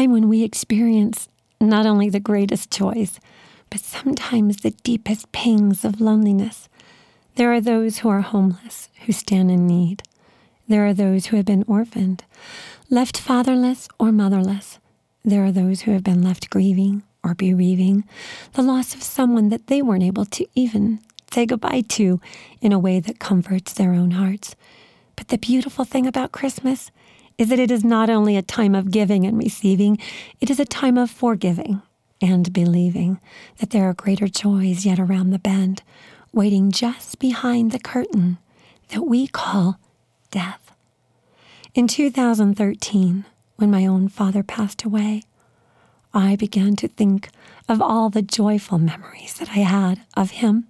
Time 0.03 0.11
when 0.11 0.27
we 0.27 0.43
experience 0.43 1.29
not 1.61 1.85
only 1.85 2.09
the 2.09 2.19
greatest 2.19 2.69
joys, 2.69 3.21
but 3.69 3.79
sometimes 3.79 4.57
the 4.57 4.71
deepest 4.83 5.31
pangs 5.31 5.85
of 5.85 6.01
loneliness. 6.01 6.67
There 7.35 7.53
are 7.53 7.61
those 7.61 7.99
who 7.99 8.09
are 8.09 8.21
homeless, 8.21 8.89
who 9.05 9.13
stand 9.13 9.49
in 9.49 9.65
need. 9.65 10.03
There 10.67 10.85
are 10.85 10.93
those 10.93 11.27
who 11.27 11.37
have 11.37 11.45
been 11.45 11.63
orphaned, 11.67 12.25
left 12.89 13.17
fatherless 13.17 13.87
or 13.97 14.11
motherless. 14.11 14.77
There 15.23 15.45
are 15.45 15.53
those 15.53 15.81
who 15.81 15.91
have 15.91 16.03
been 16.03 16.21
left 16.21 16.49
grieving 16.49 17.03
or 17.23 17.33
bereaving 17.33 18.03
the 18.53 18.61
loss 18.61 18.93
of 18.93 19.03
someone 19.03 19.47
that 19.49 19.67
they 19.67 19.81
weren't 19.81 20.03
able 20.03 20.25
to 20.25 20.45
even 20.53 20.99
say 21.31 21.45
goodbye 21.45 21.83
to 21.89 22.19
in 22.59 22.73
a 22.73 22.79
way 22.79 22.99
that 22.99 23.19
comforts 23.19 23.71
their 23.71 23.93
own 23.93 24.11
hearts. 24.11 24.57
But 25.15 25.29
the 25.29 25.37
beautiful 25.37 25.85
thing 25.85 26.05
about 26.05 26.33
Christmas 26.33 26.91
is 27.37 27.49
that 27.49 27.59
it 27.59 27.71
is 27.71 27.83
not 27.83 28.09
only 28.09 28.37
a 28.37 28.41
time 28.41 28.75
of 28.75 28.91
giving 28.91 29.25
and 29.25 29.37
receiving, 29.37 29.97
it 30.39 30.49
is 30.49 30.59
a 30.59 30.65
time 30.65 30.97
of 30.97 31.09
forgiving 31.09 31.81
and 32.21 32.53
believing 32.53 33.19
that 33.57 33.71
there 33.71 33.89
are 33.89 33.93
greater 33.93 34.27
joys 34.27 34.85
yet 34.85 34.99
around 34.99 35.31
the 35.31 35.39
bend, 35.39 35.83
waiting 36.31 36.71
just 36.71 37.19
behind 37.19 37.71
the 37.71 37.79
curtain 37.79 38.37
that 38.89 39.03
we 39.03 39.27
call 39.27 39.79
death. 40.31 40.71
In 41.73 41.87
2013, 41.87 43.25
when 43.55 43.71
my 43.71 43.85
own 43.85 44.07
father 44.07 44.43
passed 44.43 44.83
away, 44.83 45.23
I 46.13 46.35
began 46.35 46.75
to 46.77 46.87
think 46.87 47.29
of 47.67 47.81
all 47.81 48.09
the 48.09 48.21
joyful 48.21 48.77
memories 48.77 49.33
that 49.35 49.49
I 49.49 49.59
had 49.59 50.01
of 50.15 50.31
him 50.31 50.67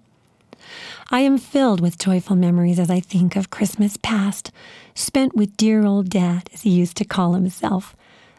I 1.10 1.20
am 1.20 1.38
filled 1.38 1.80
with 1.80 1.98
joyful 1.98 2.36
memories 2.36 2.78
as 2.78 2.90
I 2.90 3.00
think 3.00 3.36
of 3.36 3.50
Christmas 3.50 3.96
past, 3.96 4.50
spent 4.94 5.34
with 5.34 5.56
dear 5.56 5.84
old 5.84 6.08
Dad, 6.08 6.48
as 6.52 6.62
he 6.62 6.70
used 6.70 6.96
to 6.98 7.04
call 7.04 7.34
himself. 7.34 7.96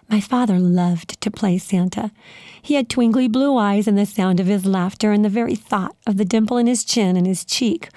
My 0.10 0.20
father 0.20 0.60
loved 0.60 1.20
to 1.22 1.32
play 1.32 1.58
Santa. 1.58 2.12
He 2.62 2.76
had 2.76 2.90
twinkly 2.90 3.28
blue 3.28 3.58
eyes, 3.58 3.88
and 3.88 3.98
the 3.98 4.06
sound 4.06 4.40
of 4.40 4.48
his 4.48 4.66
laughter 4.66 5.12
and 5.12 5.26
the 5.26 5.30
very 5.30 5.56
thought 5.56 5.96
of 6.06 6.18
the 6.18 6.26
dimple 6.26 6.58
in 6.58 6.68
his 6.68 6.84
chin 6.84 7.18
and 7.18 7.26
his 7.26 7.44
cheek 7.44 7.90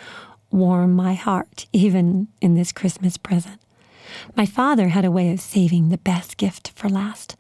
warm 0.50 0.94
my 0.94 1.14
heart, 1.14 1.66
even 1.72 2.28
in 2.40 2.54
this 2.54 2.72
Christmas 2.72 3.16
present. 3.16 3.60
My 4.34 4.46
father 4.46 4.88
had 4.88 5.04
a 5.04 5.10
way 5.10 5.30
of 5.30 5.40
saving 5.40 5.88
the 5.88 5.98
best 5.98 6.38
gift 6.38 6.72
for 6.74 6.88
last. 6.88 7.36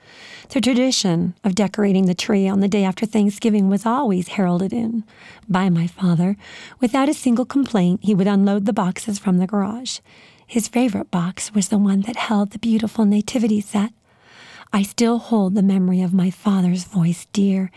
The 0.50 0.60
tradition 0.60 1.34
of 1.42 1.54
decorating 1.54 2.06
the 2.06 2.14
tree 2.14 2.46
on 2.46 2.60
the 2.60 2.68
day 2.68 2.84
after 2.84 3.06
Thanksgiving 3.06 3.68
was 3.68 3.86
always 3.86 4.28
heralded 4.28 4.72
in 4.72 5.04
by 5.48 5.70
my 5.70 5.86
father. 5.86 6.36
Without 6.80 7.08
a 7.08 7.14
single 7.14 7.46
complaint, 7.46 8.00
he 8.02 8.14
would 8.14 8.26
unload 8.26 8.66
the 8.66 8.72
boxes 8.72 9.18
from 9.18 9.38
the 9.38 9.46
garage. 9.46 10.00
His 10.48 10.66
favorite 10.66 11.10
box 11.10 11.52
was 11.52 11.68
the 11.68 11.76
one 11.76 12.00
that 12.00 12.16
held 12.16 12.52
the 12.52 12.58
beautiful 12.58 13.04
nativity 13.04 13.60
set. 13.60 13.92
I 14.72 14.82
still 14.82 15.18
hold 15.18 15.54
the 15.54 15.62
memory 15.62 16.00
of 16.00 16.14
my 16.14 16.30
father's 16.30 16.84
voice 16.84 17.26
dear 17.34 17.70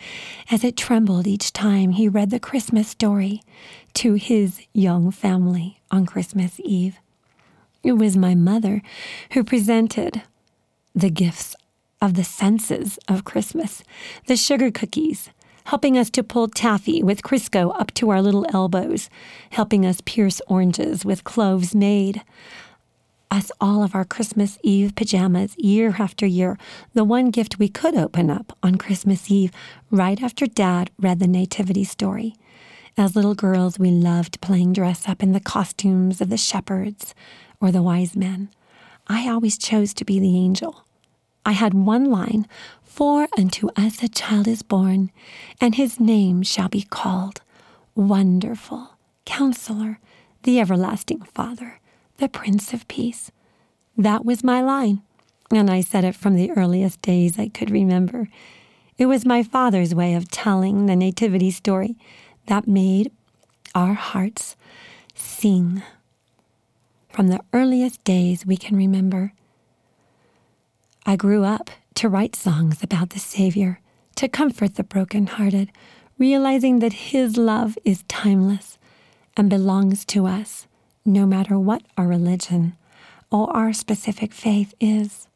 as 0.49 0.63
it 0.63 0.77
trembled 0.77 1.27
each 1.27 1.51
time 1.51 1.91
he 1.91 2.07
read 2.07 2.29
the 2.29 2.39
Christmas 2.39 2.87
story 2.87 3.41
to 3.95 4.13
his 4.13 4.61
young 4.71 5.11
family 5.11 5.81
on 5.91 6.05
Christmas 6.05 6.61
Eve. 6.63 6.95
It 7.83 7.93
was 7.93 8.15
my 8.15 8.35
mother 8.35 8.81
who 9.31 9.43
presented 9.43 10.21
the 10.95 11.09
gifts 11.09 11.57
of 12.01 12.13
the 12.13 12.23
senses 12.23 12.97
of 13.09 13.25
Christmas, 13.25 13.83
the 14.27 14.37
sugar 14.37 14.71
cookies, 14.71 15.29
helping 15.71 15.97
us 15.97 16.09
to 16.09 16.21
pull 16.21 16.49
taffy 16.49 17.01
with 17.01 17.21
Crisco 17.21 17.73
up 17.79 17.93
to 17.93 18.09
our 18.09 18.21
little 18.21 18.45
elbows, 18.53 19.09
helping 19.51 19.85
us 19.85 20.01
pierce 20.03 20.41
oranges 20.47 21.05
with 21.05 21.23
cloves 21.23 21.73
made. 21.73 22.21
Us 23.31 23.53
all 23.61 23.81
of 23.81 23.95
our 23.95 24.03
Christmas 24.03 24.59
Eve 24.63 24.93
pajamas 24.95 25.55
year 25.57 25.95
after 25.97 26.25
year, 26.25 26.57
the 26.93 27.05
one 27.05 27.29
gift 27.29 27.57
we 27.57 27.69
could 27.69 27.95
open 27.95 28.29
up 28.29 28.51
on 28.61 28.75
Christmas 28.75 29.31
Eve 29.31 29.53
right 29.89 30.21
after 30.21 30.45
Dad 30.45 30.91
read 30.99 31.19
the 31.19 31.25
Nativity 31.25 31.85
story. 31.85 32.35
As 32.97 33.15
little 33.15 33.33
girls, 33.33 33.79
we 33.79 33.91
loved 33.91 34.41
playing 34.41 34.73
dress 34.73 35.07
up 35.07 35.23
in 35.23 35.31
the 35.31 35.39
costumes 35.39 36.19
of 36.19 36.29
the 36.29 36.35
shepherds, 36.35 37.15
or 37.61 37.71
the 37.71 37.81
wise 37.81 38.17
men. 38.17 38.49
I 39.07 39.29
always 39.29 39.57
chose 39.57 39.93
to 39.93 40.03
be 40.03 40.19
the 40.19 40.35
angel. 40.35 40.83
I 41.45 41.53
had 41.53 41.73
one 41.73 42.11
line 42.11 42.45
For 42.91 43.29
unto 43.37 43.69
us 43.77 44.03
a 44.03 44.09
child 44.09 44.49
is 44.49 44.63
born, 44.63 45.11
and 45.61 45.75
his 45.75 45.97
name 45.97 46.43
shall 46.43 46.67
be 46.67 46.81
called 46.81 47.39
Wonderful, 47.95 48.97
Counselor, 49.23 50.01
the 50.43 50.59
Everlasting 50.59 51.21
Father, 51.21 51.79
the 52.17 52.27
Prince 52.27 52.73
of 52.73 52.85
Peace. 52.89 53.31
That 53.97 54.25
was 54.25 54.43
my 54.43 54.61
line, 54.61 55.01
and 55.49 55.69
I 55.69 55.79
said 55.79 56.03
it 56.03 56.15
from 56.15 56.35
the 56.35 56.51
earliest 56.51 57.01
days 57.01 57.39
I 57.39 57.47
could 57.47 57.71
remember. 57.71 58.27
It 58.97 59.05
was 59.05 59.25
my 59.25 59.41
father's 59.41 59.95
way 59.95 60.13
of 60.13 60.29
telling 60.29 60.85
the 60.85 60.97
Nativity 60.97 61.49
story 61.49 61.95
that 62.47 62.67
made 62.67 63.09
our 63.73 63.93
hearts 63.93 64.57
sing 65.15 65.81
from 67.07 67.29
the 67.29 67.39
earliest 67.53 68.03
days 68.03 68.45
we 68.45 68.57
can 68.57 68.75
remember. 68.75 69.31
I 71.05 71.15
grew 71.15 71.45
up 71.45 71.69
to 71.95 72.09
write 72.09 72.35
songs 72.35 72.81
about 72.83 73.11
the 73.11 73.19
Savior, 73.19 73.79
to 74.15 74.27
comfort 74.27 74.75
the 74.75 74.83
broken-hearted, 74.83 75.71
realizing 76.17 76.79
that 76.79 76.93
His 76.93 77.37
love 77.37 77.77
is 77.83 78.03
timeless 78.07 78.77
and 79.35 79.49
belongs 79.49 80.05
to 80.05 80.25
us, 80.27 80.67
no 81.05 81.25
matter 81.25 81.57
what 81.57 81.83
our 81.97 82.07
religion 82.07 82.75
or 83.31 83.49
our 83.55 83.73
specific 83.73 84.33
faith 84.33 84.73
is. 84.79 85.27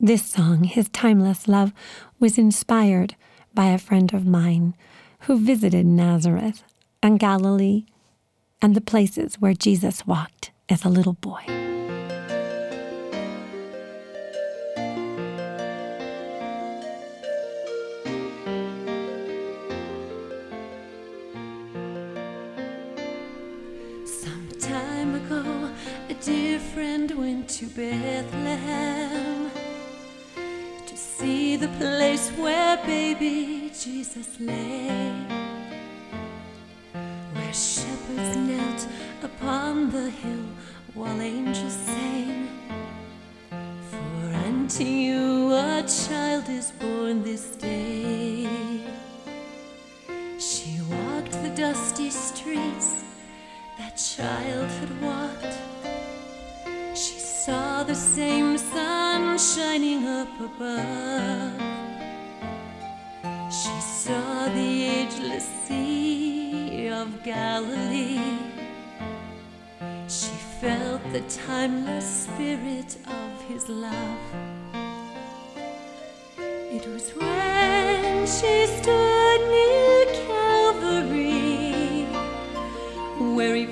This 0.00 0.24
song, 0.24 0.64
His 0.64 0.88
Timeless 0.88 1.46
Love, 1.46 1.72
was 2.18 2.38
inspired 2.38 3.14
by 3.54 3.66
a 3.66 3.78
friend 3.78 4.12
of 4.12 4.26
mine 4.26 4.74
who 5.20 5.38
visited 5.38 5.86
Nazareth 5.86 6.64
and 7.02 7.20
Galilee 7.20 7.84
and 8.60 8.74
the 8.74 8.80
places 8.80 9.36
where 9.36 9.54
Jesus 9.54 10.06
walked 10.06 10.50
as 10.68 10.84
a 10.84 10.88
little 10.88 11.12
boy. 11.14 11.63
Bethlehem 27.74 29.50
to 30.86 30.96
see 30.96 31.56
the 31.56 31.66
place 31.66 32.30
where 32.38 32.76
baby 32.86 33.72
Jesus 33.76 34.38
lay. 34.38 35.12
Where 37.32 37.52
shepherds 37.52 38.36
knelt 38.36 38.86
upon 39.24 39.90
the 39.90 40.08
hill 40.08 40.46
while 40.94 41.20
angels 41.20 41.72
sang. 41.72 42.48
For 43.90 44.34
unto 44.46 44.84
you 44.84 45.52
a 45.52 45.82
child 45.82 46.48
is 46.48 46.70
born 46.70 47.24
this 47.24 47.56
day. 47.56 48.46
She 50.38 50.80
walked 50.88 51.32
the 51.42 51.52
dusty 51.56 52.10
streets 52.10 53.02
that 53.78 53.96
child 53.96 54.70
had 54.70 55.02
walked. 55.02 55.13
Same 58.14 58.56
sun 58.56 59.36
shining 59.36 60.06
up 60.06 60.28
above. 60.38 61.60
She 63.50 63.76
saw 63.80 64.48
the 64.54 64.84
ageless 65.00 65.48
sea 65.66 66.90
of 66.90 67.08
Galilee. 67.24 68.38
She 70.06 70.36
felt 70.60 71.02
the 71.12 71.22
timeless 71.22 72.28
spirit 72.28 72.96
of 73.08 73.42
his 73.48 73.68
love. 73.68 74.24
It 76.38 76.86
was 76.86 77.10
when 77.16 78.26
she 78.26 78.54
stood 78.78 79.40
near 79.54 80.04
Calvary, 80.28 82.06
where 83.34 83.56
he 83.56 83.66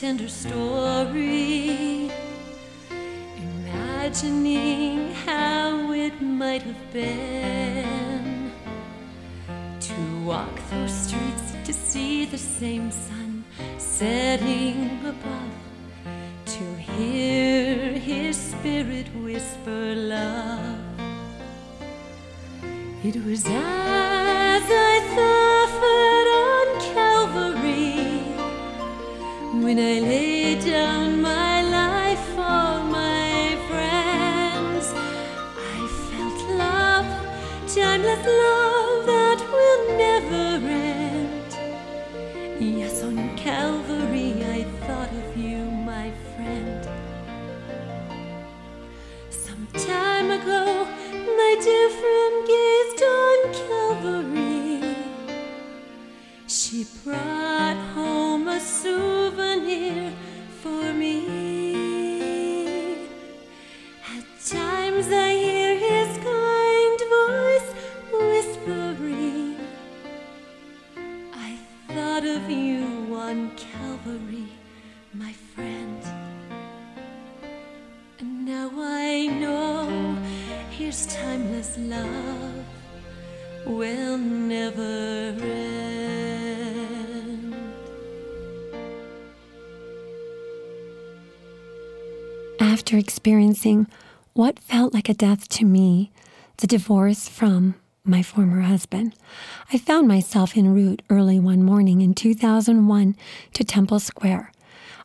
tender 0.00 0.28
story, 0.28 2.10
imagining 3.36 5.12
how 5.26 5.92
it 5.92 6.22
might 6.22 6.62
have 6.62 6.90
been 6.90 8.50
to 9.78 10.24
walk 10.24 10.58
those 10.70 10.90
streets 10.90 11.52
to 11.66 11.72
see 11.74 12.24
the 12.24 12.38
same 12.38 12.90
sun 12.90 13.44
setting 13.76 14.98
above, 15.04 15.52
to 16.46 16.64
hear 16.76 17.92
his 17.92 18.38
spirit 18.38 19.06
whisper 19.16 19.94
love. 19.94 20.78
It 23.04 23.22
was 23.22 23.44
as 23.44 24.64
I 24.64 25.12
suffered 25.14 25.39
when 29.70 29.78
I 29.78 30.00
laid 30.00 30.64
down 30.64 31.22
my 31.22 31.62
life 31.62 32.24
for 32.34 32.82
my 32.98 33.56
friends. 33.68 34.92
I 35.76 35.80
felt 36.10 36.40
love, 36.58 37.06
timeless 37.72 38.26
love 38.26 38.59
After 92.90 92.98
experiencing 92.98 93.86
what 94.32 94.58
felt 94.58 94.92
like 94.92 95.08
a 95.08 95.14
death 95.14 95.48
to 95.50 95.64
me, 95.64 96.10
the 96.56 96.66
divorce 96.66 97.28
from 97.28 97.76
my 98.02 98.20
former 98.20 98.62
husband, 98.62 99.14
I 99.72 99.78
found 99.78 100.08
myself 100.08 100.56
en 100.56 100.74
route 100.74 101.00
early 101.08 101.38
one 101.38 101.62
morning 101.62 102.00
in 102.00 102.14
2001 102.14 103.16
to 103.52 103.62
Temple 103.62 104.00
Square. 104.00 104.50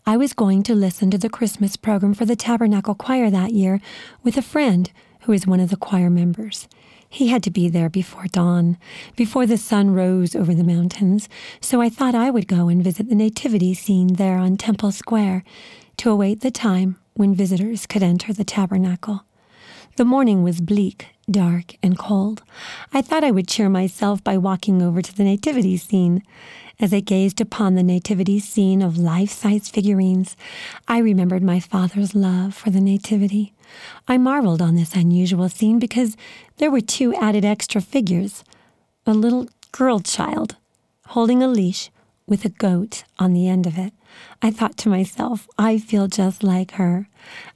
I 0.03 0.17
was 0.17 0.33
going 0.33 0.63
to 0.63 0.73
listen 0.73 1.11
to 1.11 1.19
the 1.19 1.29
Christmas 1.29 1.75
program 1.77 2.15
for 2.15 2.25
the 2.25 2.35
Tabernacle 2.35 2.95
Choir 2.95 3.29
that 3.29 3.51
year 3.51 3.79
with 4.23 4.35
a 4.35 4.41
friend 4.41 4.89
who 5.21 5.31
is 5.31 5.45
one 5.45 5.59
of 5.59 5.69
the 5.69 5.77
choir 5.77 6.09
members. 6.09 6.67
He 7.07 7.27
had 7.27 7.43
to 7.43 7.51
be 7.51 7.69
there 7.69 7.91
before 7.91 8.25
dawn, 8.25 8.79
before 9.15 9.45
the 9.45 9.59
sun 9.59 9.93
rose 9.93 10.35
over 10.35 10.55
the 10.55 10.63
mountains, 10.63 11.29
so 11.61 11.81
I 11.81 11.89
thought 11.89 12.15
I 12.15 12.31
would 12.31 12.47
go 12.47 12.67
and 12.67 12.83
visit 12.83 13.09
the 13.09 13.15
nativity 13.15 13.75
scene 13.75 14.13
there 14.13 14.39
on 14.39 14.57
Temple 14.57 14.91
Square 14.91 15.43
to 15.97 16.09
await 16.09 16.41
the 16.41 16.49
time 16.49 16.97
when 17.15 17.33
visitors 17.33 17.85
could 17.85 18.03
enter 18.03 18.33
the 18.33 18.43
tabernacle. 18.43 19.23
The 19.95 20.05
morning 20.05 20.43
was 20.43 20.59
bleak, 20.59 21.07
dark, 21.31 21.75
and 21.81 21.97
cold. 21.97 22.43
I 22.93 23.01
thought 23.01 23.23
I 23.23 23.31
would 23.31 23.47
cheer 23.47 23.69
myself 23.69 24.21
by 24.23 24.37
walking 24.37 24.81
over 24.81 25.01
to 25.01 25.15
the 25.15 25.23
nativity 25.23 25.77
scene. 25.77 26.21
As 26.77 26.93
I 26.93 26.99
gazed 26.99 27.39
upon 27.39 27.75
the 27.75 27.83
nativity 27.83 28.39
scene 28.39 28.81
of 28.81 28.97
life 28.97 29.29
size 29.29 29.69
figurines, 29.69 30.35
I 30.89 30.97
remembered 30.97 31.41
my 31.41 31.61
father's 31.61 32.13
love 32.13 32.53
for 32.53 32.69
the 32.69 32.81
nativity. 32.81 33.53
I 34.09 34.17
marveled 34.17 34.61
on 34.61 34.75
this 34.75 34.93
unusual 34.93 35.47
scene 35.47 35.79
because 35.79 36.17
there 36.57 36.71
were 36.71 36.81
two 36.81 37.15
added 37.15 37.45
extra 37.45 37.79
figures 37.79 38.43
a 39.05 39.13
little 39.13 39.47
girl 39.71 39.99
child 39.99 40.55
holding 41.07 41.41
a 41.43 41.47
leash 41.47 41.91
with 42.27 42.43
a 42.43 42.49
goat 42.49 43.03
on 43.19 43.33
the 43.33 43.47
end 43.47 43.67
of 43.67 43.77
it. 43.77 43.93
I 44.41 44.51
thought 44.51 44.77
to 44.77 44.89
myself, 44.89 45.47
I 45.57 45.77
feel 45.77 46.07
just 46.07 46.43
like 46.43 46.71
her. 46.71 47.07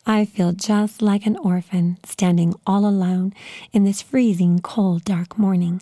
I 0.06 0.26
feel 0.26 0.52
just 0.52 1.02
like 1.02 1.26
an 1.26 1.38
orphan 1.38 1.98
standing 2.04 2.56
all 2.66 2.86
alone 2.86 3.34
in 3.72 3.84
this 3.84 4.02
freezing, 4.02 4.60
cold, 4.60 5.04
dark 5.04 5.38
morning, 5.38 5.82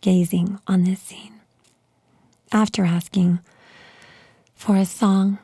gazing 0.00 0.58
on 0.66 0.84
this 0.84 1.00
scene. 1.00 1.34
After 2.50 2.84
asking 2.84 3.40
for 4.54 4.76
a 4.76 4.84
song, 4.84 5.38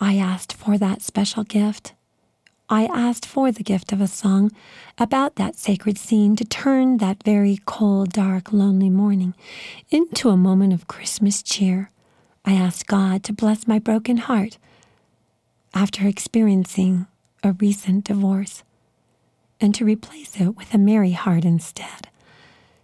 I 0.00 0.16
asked 0.16 0.52
for 0.52 0.76
that 0.78 1.02
special 1.02 1.44
gift. 1.44 1.92
I 2.68 2.86
asked 2.86 3.24
for 3.24 3.52
the 3.52 3.62
gift 3.62 3.92
of 3.92 4.00
a 4.00 4.08
song 4.08 4.50
about 4.98 5.36
that 5.36 5.56
sacred 5.56 5.98
scene 5.98 6.34
to 6.36 6.44
turn 6.44 6.96
that 6.96 7.22
very 7.22 7.60
cold, 7.64 8.12
dark, 8.12 8.52
lonely 8.52 8.90
morning 8.90 9.34
into 9.90 10.30
a 10.30 10.36
moment 10.36 10.72
of 10.72 10.88
Christmas 10.88 11.42
cheer. 11.42 11.90
I 12.48 12.52
asked 12.52 12.86
God 12.86 13.24
to 13.24 13.32
bless 13.32 13.66
my 13.66 13.80
broken 13.80 14.18
heart 14.18 14.56
after 15.74 16.06
experiencing 16.06 17.08
a 17.42 17.52
recent 17.52 18.04
divorce 18.04 18.62
and 19.60 19.74
to 19.74 19.84
replace 19.84 20.40
it 20.40 20.56
with 20.56 20.72
a 20.72 20.78
merry 20.78 21.10
heart 21.10 21.44
instead. 21.44 22.08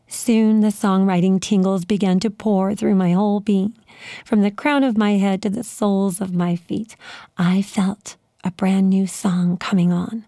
Soon 0.09 0.61
the 0.61 0.68
songwriting 0.68 1.40
tingles 1.40 1.85
began 1.85 2.18
to 2.20 2.31
pour 2.31 2.75
through 2.75 2.96
my 2.96 3.12
whole 3.12 3.38
being. 3.38 3.77
From 4.25 4.42
the 4.42 4.51
crown 4.51 4.83
of 4.83 4.98
my 4.98 5.12
head 5.12 5.40
to 5.42 5.51
the 5.51 5.62
soles 5.62 6.20
of 6.20 6.35
my 6.35 6.57
feet, 6.57 6.96
I 7.38 7.62
felt 7.62 8.16
a 8.42 8.51
brand 8.51 8.90
new 8.90 9.07
song 9.07 9.57
coming 9.59 9.92
on. 9.92 10.25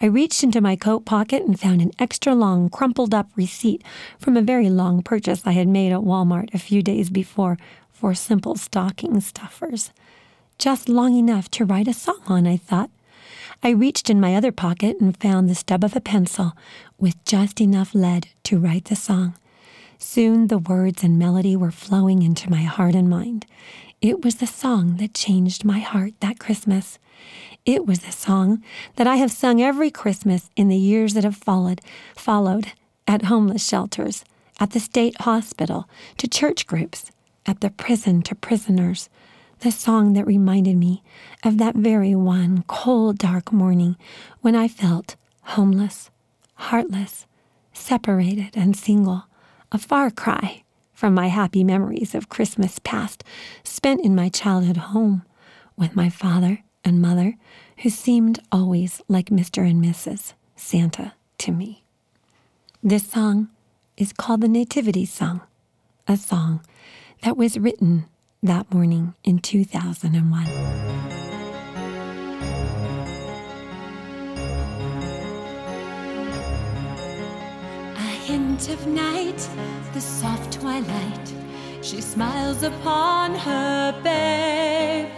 I 0.00 0.06
reached 0.06 0.42
into 0.42 0.60
my 0.60 0.74
coat 0.74 1.04
pocket 1.04 1.44
and 1.44 1.60
found 1.60 1.82
an 1.82 1.92
extra 1.98 2.34
long, 2.34 2.68
crumpled 2.68 3.14
up 3.14 3.28
receipt 3.36 3.84
from 4.18 4.36
a 4.36 4.42
very 4.42 4.68
long 4.68 5.02
purchase 5.02 5.42
I 5.44 5.52
had 5.52 5.68
made 5.68 5.92
at 5.92 6.00
Walmart 6.00 6.52
a 6.52 6.58
few 6.58 6.82
days 6.82 7.10
before 7.10 7.58
for 8.02 8.14
simple 8.14 8.56
stocking 8.56 9.20
stuffers. 9.20 9.92
Just 10.58 10.88
long 10.88 11.14
enough 11.14 11.48
to 11.52 11.64
write 11.64 11.86
a 11.86 11.94
song 11.94 12.20
on, 12.26 12.48
I 12.48 12.56
thought. 12.56 12.90
I 13.62 13.70
reached 13.70 14.10
in 14.10 14.18
my 14.18 14.34
other 14.34 14.50
pocket 14.50 14.96
and 15.00 15.16
found 15.16 15.48
the 15.48 15.54
stub 15.54 15.84
of 15.84 15.94
a 15.94 16.00
pencil 16.00 16.54
with 16.98 17.24
just 17.24 17.60
enough 17.60 17.94
lead 17.94 18.26
to 18.42 18.58
write 18.58 18.86
the 18.86 18.96
song. 18.96 19.34
Soon 19.98 20.48
the 20.48 20.58
words 20.58 21.04
and 21.04 21.16
melody 21.16 21.54
were 21.54 21.70
flowing 21.70 22.22
into 22.24 22.50
my 22.50 22.62
heart 22.62 22.96
and 22.96 23.08
mind. 23.08 23.46
It 24.00 24.24
was 24.24 24.34
the 24.34 24.48
song 24.48 24.96
that 24.96 25.14
changed 25.14 25.64
my 25.64 25.78
heart 25.78 26.14
that 26.18 26.40
Christmas. 26.40 26.98
It 27.64 27.86
was 27.86 28.00
the 28.00 28.10
song 28.10 28.64
that 28.96 29.06
I 29.06 29.14
have 29.14 29.30
sung 29.30 29.62
every 29.62 29.92
Christmas 29.92 30.50
in 30.56 30.66
the 30.66 30.76
years 30.76 31.14
that 31.14 31.22
have 31.22 31.36
followed, 31.36 31.80
followed 32.16 32.72
at 33.06 33.26
homeless 33.26 33.64
shelters, 33.64 34.24
at 34.58 34.72
the 34.72 34.80
state 34.80 35.20
hospital, 35.20 35.88
to 36.16 36.26
church 36.26 36.66
groups, 36.66 37.12
at 37.46 37.60
the 37.60 37.70
prison 37.70 38.22
to 38.22 38.34
prisoners, 38.34 39.08
the 39.60 39.70
song 39.70 40.12
that 40.14 40.26
reminded 40.26 40.76
me 40.76 41.02
of 41.44 41.58
that 41.58 41.76
very 41.76 42.14
one 42.14 42.64
cold, 42.66 43.18
dark 43.18 43.52
morning 43.52 43.96
when 44.40 44.56
I 44.56 44.68
felt 44.68 45.16
homeless, 45.42 46.10
heartless, 46.54 47.26
separated, 47.72 48.56
and 48.56 48.76
single, 48.76 49.24
a 49.70 49.78
far 49.78 50.10
cry 50.10 50.62
from 50.92 51.14
my 51.14 51.28
happy 51.28 51.64
memories 51.64 52.14
of 52.14 52.28
Christmas 52.28 52.78
past 52.78 53.24
spent 53.64 54.04
in 54.04 54.14
my 54.14 54.28
childhood 54.28 54.76
home 54.76 55.22
with 55.76 55.96
my 55.96 56.08
father 56.08 56.62
and 56.84 57.00
mother, 57.00 57.34
who 57.78 57.90
seemed 57.90 58.40
always 58.50 59.02
like 59.08 59.26
Mr. 59.26 59.68
and 59.68 59.82
Mrs. 59.82 60.34
Santa 60.56 61.14
to 61.38 61.52
me. 61.52 61.82
This 62.82 63.08
song 63.08 63.48
is 63.96 64.12
called 64.12 64.40
the 64.40 64.48
Nativity 64.48 65.06
Song, 65.06 65.40
a 66.08 66.16
song 66.16 66.64
that 67.22 67.36
was 67.36 67.58
written 67.58 68.06
that 68.42 68.72
morning 68.74 69.14
in 69.22 69.38
2001. 69.38 70.46
A 77.96 78.00
hint 78.26 78.68
of 78.68 78.86
night, 78.88 79.48
the 79.94 80.00
soft 80.00 80.52
twilight. 80.52 81.34
She 81.80 82.00
smiles 82.00 82.62
upon 82.62 83.34
her 83.36 84.00
babe, 84.02 85.08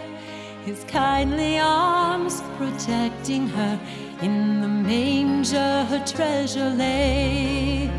his 0.63 0.83
kindly 0.85 1.59
arms 1.59 2.41
protecting 2.57 3.47
her. 3.47 3.79
In 4.21 4.61
the 4.61 4.67
manger, 4.67 5.85
her 5.85 6.03
treasure 6.05 6.69
lay. 6.69 7.91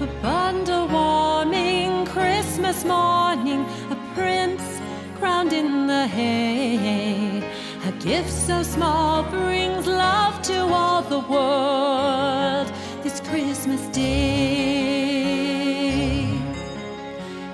A 0.00 0.06
warming 0.90 2.04
Christmas 2.06 2.84
morning, 2.84 3.64
a 3.90 3.96
prince 4.14 4.80
crowned 5.18 5.52
in 5.52 5.86
the 5.86 6.08
hay. 6.08 7.38
A 7.86 7.92
gift 8.00 8.28
so 8.28 8.64
small 8.64 9.22
brings 9.22 9.86
love 9.86 10.42
to 10.42 10.58
all 10.58 11.02
the 11.02 11.20
world 11.20 12.72
this 13.04 13.20
Christmas 13.20 13.86
day. 13.88 14.08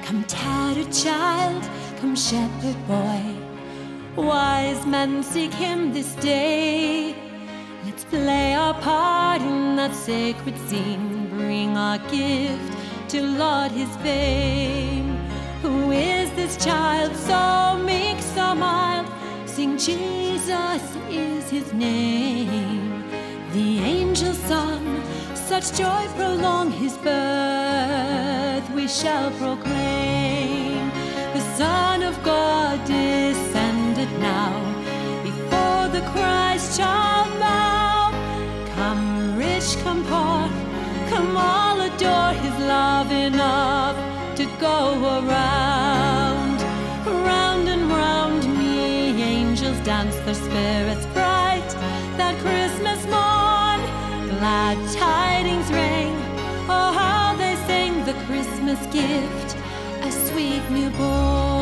Come, 0.02 0.24
tattered 0.24 0.90
child, 0.92 1.62
come, 2.00 2.16
shepherd 2.16 2.86
boy. 2.88 3.34
Wise 4.16 4.86
men 4.86 5.22
seek 5.22 5.52
him 5.52 5.92
this 5.92 6.14
day. 6.14 7.14
Play 8.10 8.54
our 8.54 8.74
part 8.74 9.40
in 9.40 9.76
that 9.76 9.94
sacred 9.94 10.58
scene. 10.68 11.28
Bring 11.30 11.76
our 11.76 11.98
gift 12.10 12.76
to 13.10 13.22
Lord 13.22 13.70
his 13.70 13.88
fame. 13.98 15.16
Who 15.62 15.92
is 15.92 16.28
this 16.32 16.56
child 16.56 17.14
so 17.14 17.80
meek, 17.84 18.18
so 18.18 18.56
mild? 18.56 19.06
Sing 19.46 19.78
Jesus 19.78 20.82
is 21.08 21.48
his 21.50 21.72
name. 21.72 23.04
The 23.52 23.78
angels 23.78 24.38
sung, 24.38 25.04
such 25.34 25.78
joy 25.78 26.08
prolong 26.16 26.72
his 26.72 26.96
birth. 26.98 28.68
We 28.74 28.88
shall 28.88 29.30
proclaim 29.38 30.90
the 31.32 31.44
Son 31.56 32.02
of 32.02 32.20
God 32.24 32.84
descended 32.86 34.10
now 34.18 34.52
before 35.22 35.86
the 35.96 36.04
Christ 36.10 36.76
child 36.76 37.38
bow. 37.38 37.79
Come 39.60 39.68
rich, 39.68 39.84
come 39.84 40.04
poor, 40.04 40.48
come 41.10 41.36
all 41.36 41.80
adore 41.82 42.32
his 42.32 42.58
love 42.66 43.12
enough 43.12 43.96
to 44.36 44.46
go 44.58 44.94
around, 45.18 46.62
round 47.26 47.68
and 47.68 47.90
round 47.90 48.42
me. 48.58 49.22
Angels 49.22 49.78
dance 49.80 50.16
their 50.20 50.34
spirits 50.34 51.04
bright 51.12 51.68
that 52.16 52.38
Christmas 52.38 53.04
morn. 53.04 53.80
Glad 54.38 54.78
tidings 54.96 55.70
rang, 55.70 56.16
oh 56.66 56.92
how 56.96 57.34
they 57.36 57.54
sang 57.66 58.02
the 58.06 58.14
Christmas 58.24 58.80
gift, 58.86 59.56
a 60.00 60.10
sweet 60.10 60.62
newborn. 60.70 61.59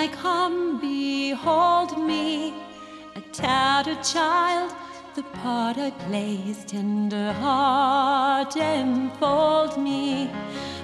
I 0.00 0.08
come, 0.08 0.80
behold 0.80 1.98
me, 1.98 2.54
a 3.16 3.20
tattered 3.32 4.02
child. 4.02 4.72
The 5.14 5.22
part 5.42 5.76
I 5.76 5.90
play 5.90 6.36
is 6.46 6.64
tender 6.64 7.34
heart, 7.34 8.56
enfold 8.56 9.76
me. 9.76 10.30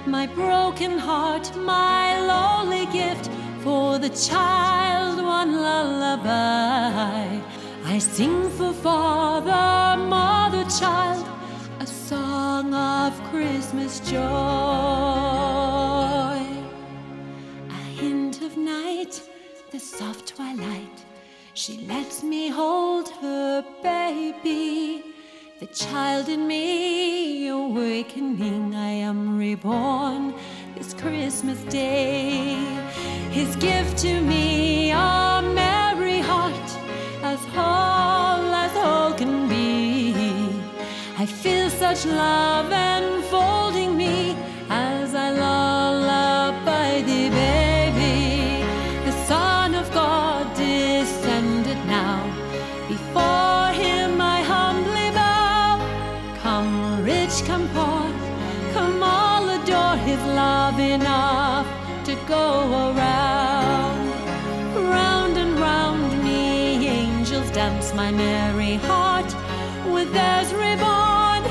My 0.05 0.27
broken 0.27 0.99
heart, 0.99 1.51
my 1.55 2.19
lowly 2.31 2.85
gift 2.93 3.31
for 3.63 3.97
the 3.97 4.09
child, 4.09 5.17
one 5.25 5.53
lullaby. 5.65 7.41
I 7.85 7.97
sing 7.97 8.51
for 8.51 8.71
father, 8.71 9.97
mother, 9.99 10.63
child, 10.79 11.25
a 11.79 11.87
song 11.87 12.71
of 12.71 13.19
Christmas 13.31 13.99
joy. 14.11 14.27
Of 18.47 18.55
night, 18.55 19.21
the 19.71 19.79
soft 19.79 20.27
twilight. 20.27 21.03
She 21.53 21.85
lets 21.85 22.23
me 22.23 22.47
hold 22.47 23.09
her 23.21 23.61
baby, 23.83 25.03
the 25.59 25.65
child 25.65 26.29
in 26.29 26.47
me 26.47 27.49
awakening. 27.49 28.73
I 28.73 28.91
am 29.09 29.37
reborn 29.37 30.33
this 30.75 30.93
Christmas 30.93 31.59
day. 31.63 32.55
His 33.31 33.53
gift 33.57 33.97
to 34.03 34.21
me, 34.21 34.91
a 34.91 35.41
merry 35.53 36.19
heart, 36.19 36.69
as 37.23 37.43
whole 37.55 38.49
as 38.65 38.71
whole 38.71 39.13
can 39.13 39.49
be. 39.49 40.13
I 41.17 41.25
feel 41.25 41.69
such 41.69 42.05
love 42.05 42.71
enfolding 42.71 43.97
me 43.97 44.37
come 58.73 59.03
all 59.03 59.49
adore 59.49 59.97
his 59.97 60.21
love 60.43 60.79
enough 60.79 61.67
to 62.05 62.15
go 62.27 62.45
around. 62.85 64.07
Round 64.75 65.37
and 65.37 65.59
round 65.59 66.23
me, 66.23 66.87
angels 66.87 67.49
dance 67.51 67.93
my 67.93 68.11
merry 68.11 68.75
heart 68.89 69.31
with 69.93 70.11
theirs 70.13 70.53
reborn. 70.53 71.43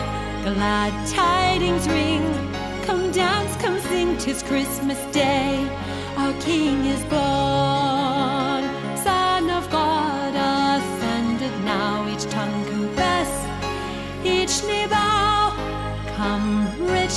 Glad 0.44 0.92
tidings 1.08 1.86
ring. 1.88 2.24
Come 2.86 3.10
dance, 3.12 3.54
come 3.62 3.78
sing, 3.80 4.16
tis 4.18 4.42
Christmas 4.42 5.00
Day. 5.12 5.68
Our 6.16 6.32
King 6.40 6.86
is 6.86 7.02
born. 7.04 7.95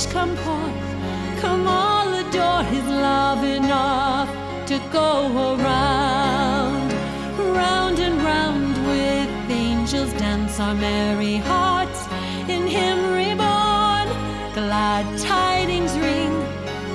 Come 0.08 0.30
rich, 0.30 1.40
come 1.40 1.68
all 1.68 2.12
adore 2.14 2.64
his 2.64 2.84
love 2.84 3.44
enough 3.44 4.28
to 4.66 4.80
go 4.90 5.54
around, 5.54 6.92
round 7.38 7.98
and 7.98 8.16
round 8.22 8.74
with 8.88 9.50
angels 9.50 10.12
dance 10.14 10.58
our 10.58 10.74
merry 10.74 11.36
hearts 11.36 12.06
in 12.48 12.66
him 12.66 13.12
reborn. 13.12 14.08
Glad 14.54 15.04
tidings 15.18 15.92
ring, 15.98 16.32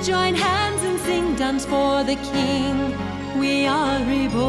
join 0.02 0.34
hands 0.34 0.82
and 0.82 0.98
sing, 1.00 1.36
dance 1.36 1.64
for 1.64 2.02
the 2.02 2.16
King. 2.32 2.76
We 3.38 3.66
are 3.66 4.00
reborn. 4.04 4.46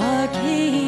Our 0.00 0.26
King 0.42 0.87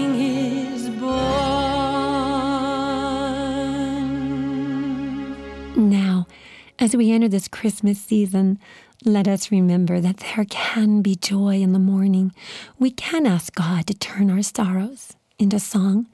as 6.80 6.96
we 6.96 7.12
enter 7.12 7.28
this 7.28 7.46
Christmas 7.46 8.00
season, 8.00 8.58
let 9.04 9.28
us 9.28 9.50
remember 9.50 10.00
that 10.00 10.16
there 10.16 10.46
can 10.46 11.02
be 11.02 11.14
joy 11.14 11.60
in 11.60 11.74
the 11.74 11.78
morning. 11.78 12.32
We 12.78 12.90
can 12.90 13.26
ask 13.26 13.54
God 13.54 13.86
to 13.86 13.94
turn 13.94 14.30
our 14.30 14.42
sorrows 14.42 15.14
into 15.38 15.60
song. 15.60 16.06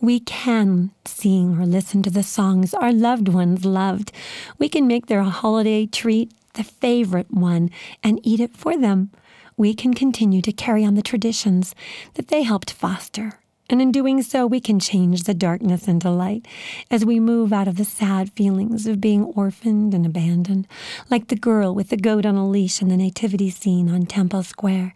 We 0.00 0.20
can 0.20 0.92
sing 1.04 1.58
or 1.58 1.66
listen 1.66 2.04
to 2.04 2.10
the 2.10 2.22
songs 2.22 2.72
our 2.72 2.92
loved 2.92 3.28
ones 3.28 3.64
loved. 3.64 4.12
We 4.58 4.68
can 4.68 4.86
make 4.86 5.06
their 5.06 5.24
holiday 5.24 5.86
treat 5.86 6.32
the 6.54 6.64
favorite 6.64 7.32
one 7.32 7.70
and 8.04 8.20
eat 8.22 8.38
it 8.38 8.56
for 8.56 8.76
them. 8.76 9.10
We 9.56 9.74
can 9.74 9.92
continue 9.92 10.42
to 10.42 10.52
carry 10.52 10.84
on 10.84 10.94
the 10.94 11.02
traditions 11.02 11.74
that 12.14 12.28
they 12.28 12.42
helped 12.42 12.72
foster. 12.72 13.41
And 13.72 13.80
in 13.80 13.90
doing 13.90 14.20
so, 14.20 14.46
we 14.46 14.60
can 14.60 14.78
change 14.78 15.22
the 15.22 15.32
darkness 15.32 15.88
into 15.88 16.10
light 16.10 16.46
as 16.90 17.06
we 17.06 17.18
move 17.18 17.54
out 17.54 17.66
of 17.66 17.76
the 17.76 17.86
sad 17.86 18.30
feelings 18.32 18.86
of 18.86 19.00
being 19.00 19.24
orphaned 19.24 19.94
and 19.94 20.04
abandoned, 20.04 20.68
like 21.08 21.28
the 21.28 21.36
girl 21.36 21.74
with 21.74 21.88
the 21.88 21.96
goat 21.96 22.26
on 22.26 22.34
a 22.34 22.46
leash 22.46 22.82
in 22.82 22.88
the 22.88 22.98
nativity 22.98 23.48
scene 23.48 23.88
on 23.88 24.04
Temple 24.04 24.42
Square, 24.42 24.92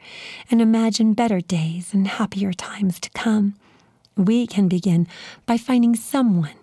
and 0.50 0.60
imagine 0.60 1.14
better 1.14 1.40
days 1.40 1.94
and 1.94 2.06
happier 2.06 2.52
times 2.52 3.00
to 3.00 3.08
come. 3.14 3.54
We 4.14 4.46
can 4.46 4.68
begin 4.68 5.08
by 5.46 5.56
finding 5.56 5.96
someone 5.96 6.56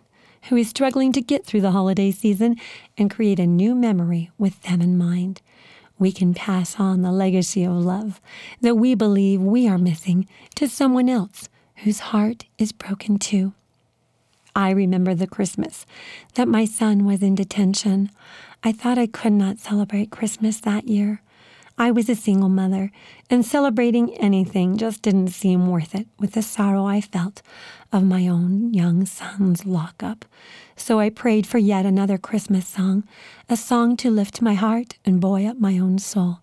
who 0.49 0.55
is 0.55 0.69
struggling 0.69 1.13
to 1.13 1.21
get 1.21 1.47
through 1.47 1.61
the 1.61 1.71
holiday 1.71 2.11
season 2.11 2.57
and 2.95 3.09
create 3.09 3.39
a 3.39 3.47
new 3.47 3.73
memory 3.73 4.29
with 4.37 4.61
them 4.61 4.81
in 4.81 4.99
mind. 4.99 5.41
We 5.97 6.11
can 6.11 6.35
pass 6.35 6.79
on 6.79 7.01
the 7.01 7.11
legacy 7.11 7.63
of 7.63 7.73
love 7.73 8.21
that 8.61 8.75
we 8.75 8.93
believe 8.93 9.41
we 9.41 9.67
are 9.67 9.79
missing 9.79 10.27
to 10.53 10.67
someone 10.67 11.09
else 11.09 11.49
whose 11.83 11.99
heart 11.99 12.45
is 12.57 12.71
broken 12.71 13.17
too. 13.17 13.53
I 14.55 14.69
remember 14.71 15.13
the 15.13 15.27
Christmas 15.27 15.85
that 16.35 16.47
my 16.47 16.65
son 16.65 17.05
was 17.05 17.21
in 17.21 17.35
detention. 17.35 18.09
I 18.63 18.71
thought 18.71 18.97
I 18.97 19.07
could 19.07 19.33
not 19.33 19.59
celebrate 19.59 20.11
Christmas 20.11 20.59
that 20.61 20.87
year. 20.87 21.21
I 21.77 21.89
was 21.89 22.07
a 22.07 22.15
single 22.15 22.49
mother, 22.49 22.91
and 23.31 23.43
celebrating 23.43 24.13
anything 24.15 24.77
just 24.77 25.01
didn't 25.01 25.29
seem 25.29 25.67
worth 25.67 25.95
it 25.95 26.07
with 26.19 26.33
the 26.33 26.43
sorrow 26.43 26.85
I 26.85 27.01
felt 27.01 27.41
of 27.91 28.03
my 28.03 28.27
own 28.27 28.73
young 28.73 29.05
son's 29.05 29.65
lockup. 29.65 30.23
So 30.75 30.99
I 30.99 31.09
prayed 31.09 31.47
for 31.47 31.57
yet 31.57 31.85
another 31.85 32.19
Christmas 32.19 32.67
song, 32.67 33.03
a 33.49 33.57
song 33.57 33.97
to 33.97 34.11
lift 34.11 34.41
my 34.41 34.53
heart 34.53 34.97
and 35.03 35.19
buoy 35.19 35.47
up 35.47 35.59
my 35.59 35.79
own 35.79 35.97
soul, 35.97 36.39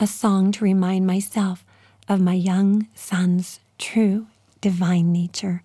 a 0.00 0.06
song 0.08 0.50
to 0.52 0.64
remind 0.64 1.06
myself 1.06 1.64
of 2.08 2.20
my 2.20 2.34
young 2.34 2.88
son's 2.94 3.60
true 3.78 4.26
divine 4.62 5.12
nature. 5.12 5.62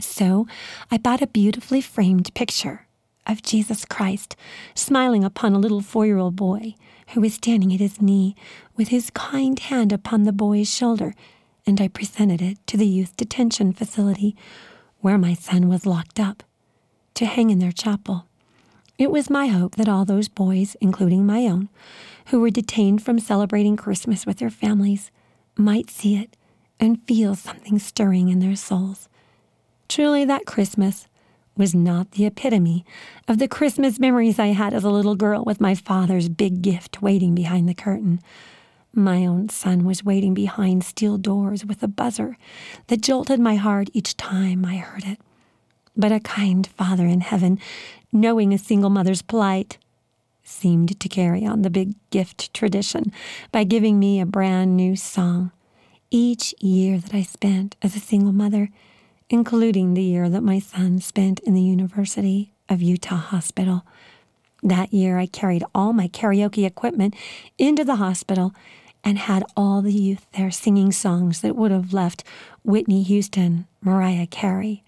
So 0.00 0.46
I 0.90 0.96
bought 0.96 1.20
a 1.20 1.26
beautifully 1.26 1.82
framed 1.82 2.32
picture 2.34 2.86
of 3.26 3.42
Jesus 3.42 3.84
Christ 3.84 4.34
smiling 4.74 5.22
upon 5.24 5.52
a 5.52 5.58
little 5.58 5.82
four 5.82 6.06
year 6.06 6.16
old 6.16 6.36
boy 6.36 6.74
who 7.08 7.20
was 7.20 7.34
standing 7.34 7.74
at 7.74 7.80
his 7.80 8.00
knee 8.00 8.34
with 8.76 8.88
his 8.88 9.10
kind 9.10 9.58
hand 9.58 9.92
upon 9.92 10.22
the 10.22 10.32
boy's 10.32 10.72
shoulder, 10.72 11.14
and 11.66 11.80
I 11.80 11.88
presented 11.88 12.40
it 12.40 12.66
to 12.68 12.78
the 12.78 12.86
youth 12.86 13.16
detention 13.16 13.72
facility 13.72 14.34
where 15.00 15.18
my 15.18 15.34
son 15.34 15.68
was 15.68 15.84
locked 15.84 16.18
up 16.18 16.42
to 17.14 17.26
hang 17.26 17.50
in 17.50 17.58
their 17.58 17.72
chapel. 17.72 18.26
It 18.98 19.10
was 19.10 19.30
my 19.30 19.46
hope 19.46 19.76
that 19.76 19.88
all 19.88 20.04
those 20.04 20.28
boys, 20.28 20.76
including 20.80 21.24
my 21.24 21.46
own, 21.46 21.68
who 22.26 22.40
were 22.40 22.50
detained 22.50 23.02
from 23.02 23.18
celebrating 23.18 23.76
Christmas 23.76 24.26
with 24.26 24.38
their 24.38 24.50
families, 24.50 25.10
might 25.56 25.90
see 25.90 26.16
it 26.16 26.36
and 26.80 27.02
feel 27.06 27.34
something 27.34 27.78
stirring 27.78 28.28
in 28.28 28.38
their 28.38 28.56
souls. 28.56 29.08
Truly, 29.88 30.24
that 30.24 30.46
Christmas 30.46 31.08
was 31.56 31.74
not 31.74 32.12
the 32.12 32.24
epitome 32.24 32.84
of 33.26 33.38
the 33.38 33.48
Christmas 33.48 33.98
memories 33.98 34.38
I 34.38 34.48
had 34.48 34.72
as 34.72 34.84
a 34.84 34.90
little 34.90 35.16
girl 35.16 35.42
with 35.44 35.60
my 35.60 35.74
father's 35.74 36.28
big 36.28 36.62
gift 36.62 37.02
waiting 37.02 37.34
behind 37.34 37.68
the 37.68 37.74
curtain. 37.74 38.20
My 38.94 39.26
own 39.26 39.48
son 39.48 39.84
was 39.84 40.04
waiting 40.04 40.34
behind 40.34 40.84
steel 40.84 41.18
doors 41.18 41.64
with 41.64 41.82
a 41.82 41.88
buzzer 41.88 42.38
that 42.86 43.02
jolted 43.02 43.40
my 43.40 43.56
heart 43.56 43.90
each 43.92 44.16
time 44.16 44.64
I 44.64 44.76
heard 44.76 45.04
it. 45.04 45.20
But 45.96 46.12
a 46.12 46.20
kind 46.20 46.66
Father 46.66 47.06
in 47.06 47.22
heaven, 47.22 47.58
knowing 48.12 48.54
a 48.54 48.58
single 48.58 48.90
mother's 48.90 49.22
plight, 49.22 49.78
seemed 50.44 50.98
to 50.98 51.08
carry 51.08 51.44
on 51.44 51.62
the 51.62 51.70
big 51.70 51.94
gift 52.10 52.54
tradition 52.54 53.12
by 53.52 53.64
giving 53.64 53.98
me 53.98 54.20
a 54.20 54.26
brand 54.26 54.76
new 54.76 54.96
song 54.96 55.50
each 56.10 56.54
year 56.60 56.98
that 56.98 57.14
I 57.14 57.22
spent 57.22 57.76
as 57.82 57.94
a 57.94 58.00
single 58.00 58.32
mother, 58.32 58.70
including 59.28 59.94
the 59.94 60.02
year 60.02 60.28
that 60.28 60.42
my 60.42 60.58
son 60.58 61.00
spent 61.00 61.40
in 61.40 61.54
the 61.54 61.62
University 61.62 62.52
of 62.68 62.82
Utah 62.82 63.16
Hospital. 63.16 63.84
That 64.62 64.92
year, 64.92 65.18
I 65.18 65.26
carried 65.26 65.64
all 65.74 65.92
my 65.92 66.08
karaoke 66.08 66.66
equipment 66.66 67.14
into 67.58 67.84
the 67.84 67.96
hospital 67.96 68.54
and 69.04 69.18
had 69.18 69.44
all 69.56 69.82
the 69.82 69.92
youth 69.92 70.26
there 70.32 70.50
singing 70.50 70.92
songs 70.92 71.40
that 71.42 71.56
would 71.56 71.70
have 71.70 71.92
left 71.92 72.24
Whitney 72.64 73.02
Houston, 73.04 73.66
Mariah 73.80 74.26
Carey, 74.26 74.82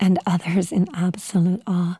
and 0.00 0.18
others 0.26 0.72
in 0.72 0.88
absolute 0.94 1.62
awe. 1.66 1.98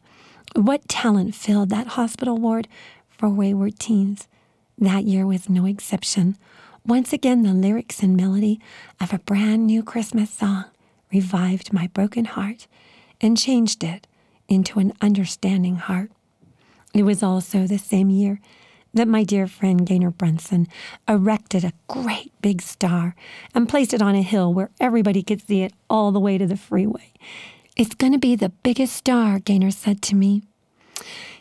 What 0.54 0.88
talent 0.88 1.34
filled 1.34 1.68
that 1.70 1.88
hospital 1.88 2.38
ward 2.38 2.68
for 3.08 3.28
wayward 3.28 3.78
teens? 3.78 4.28
That 4.78 5.04
year 5.04 5.26
was 5.26 5.48
no 5.48 5.66
exception. 5.66 6.36
Once 6.88 7.12
again, 7.12 7.42
the 7.42 7.52
lyrics 7.52 8.02
and 8.02 8.16
melody 8.16 8.58
of 8.98 9.12
a 9.12 9.18
brand 9.18 9.66
new 9.66 9.82
Christmas 9.82 10.30
song 10.30 10.64
revived 11.12 11.70
my 11.70 11.86
broken 11.88 12.24
heart 12.24 12.66
and 13.20 13.36
changed 13.36 13.84
it 13.84 14.06
into 14.48 14.78
an 14.78 14.94
understanding 15.02 15.76
heart. 15.76 16.10
It 16.94 17.02
was 17.02 17.22
also 17.22 17.66
the 17.66 17.76
same 17.76 18.08
year 18.08 18.40
that 18.94 19.06
my 19.06 19.22
dear 19.22 19.46
friend 19.46 19.86
Gaynor 19.86 20.12
Brunson 20.12 20.66
erected 21.06 21.62
a 21.62 21.74
great 21.88 22.32
big 22.40 22.62
star 22.62 23.14
and 23.54 23.68
placed 23.68 23.92
it 23.92 24.00
on 24.00 24.14
a 24.14 24.22
hill 24.22 24.54
where 24.54 24.70
everybody 24.80 25.22
could 25.22 25.46
see 25.46 25.60
it 25.60 25.74
all 25.90 26.10
the 26.10 26.18
way 26.18 26.38
to 26.38 26.46
the 26.46 26.56
freeway. 26.56 27.12
It's 27.76 27.94
going 27.94 28.14
to 28.14 28.18
be 28.18 28.34
the 28.34 28.48
biggest 28.48 28.96
star, 28.96 29.40
Gaynor 29.40 29.72
said 29.72 30.00
to 30.04 30.14
me. 30.14 30.42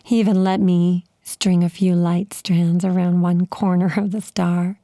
He 0.04 0.20
even 0.20 0.44
let 0.44 0.60
me 0.60 1.06
string 1.24 1.64
a 1.64 1.70
few 1.70 1.96
light 1.96 2.34
strands 2.34 2.84
around 2.84 3.22
one 3.22 3.46
corner 3.46 3.94
of 3.96 4.12
the 4.12 4.20
star. 4.20 4.78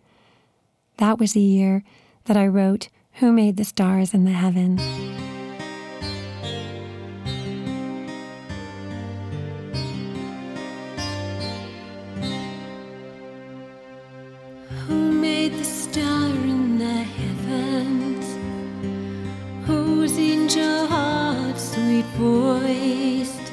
That 0.98 1.20
was 1.20 1.34
the 1.34 1.42
year 1.42 1.84
that 2.26 2.38
I 2.38 2.48
wrote 2.48 2.90
Who 3.14 3.32
Made 3.32 3.58
the 3.58 3.64
Stars 3.64 4.14
in 4.14 4.26
the 4.26 4.32
Heavens. 4.32 4.82
Who 14.88 15.12
made 15.12 15.54
the 15.54 15.64
star 15.64 16.30
in 16.30 16.78
the 16.78 16.86
heavens? 16.86 18.26
Whose 19.66 20.18
angel 20.20 20.86
heart 20.88 21.58
sweet 21.58 22.06
voiced? 22.18 23.52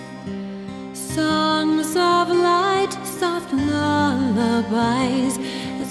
Songs 0.93 1.97
of 1.97 2.29
light, 2.29 2.93
soft 3.05 3.53
lullabies, 3.53 5.39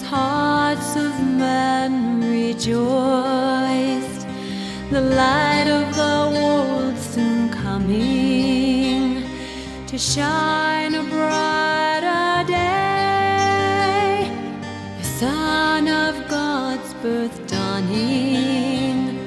hearts 0.10 0.96
of 0.96 1.14
men 1.22 2.22
rejoiced. 2.22 4.26
The 4.90 5.02
light 5.02 5.68
of 5.80 5.86
the 6.02 6.18
world 6.36 6.98
soon 6.98 7.50
coming 7.50 9.24
to 9.86 9.98
shine 10.00 10.96
a 10.96 11.04
brighter 11.04 12.44
day. 12.48 14.32
The 14.98 15.06
Son 15.22 15.88
of 15.88 16.28
God's 16.28 16.92
birth 17.04 17.38
dawning, 17.46 19.20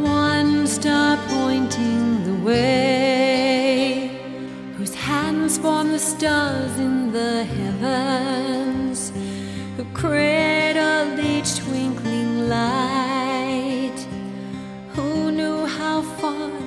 one 0.00 0.68
star 0.68 1.18
pointing 1.26 2.22
the 2.28 2.36
way, 2.48 4.10
whose 4.76 4.94
hands 4.94 5.58
form 5.58 5.90
the 5.90 5.98
stars 5.98 6.78
in 6.78 7.10
the 7.10 7.42
heavens, 7.42 7.63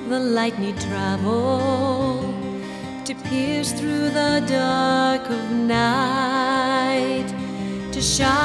the 0.08 0.18
light 0.18 0.58
need 0.58 0.80
travel 0.80 2.34
to 3.04 3.14
pierce 3.28 3.72
through 3.72 4.08
the 4.08 4.42
dark 4.48 5.28
of 5.28 5.50
night, 5.50 7.28
to 7.92 8.00
shine 8.00 8.37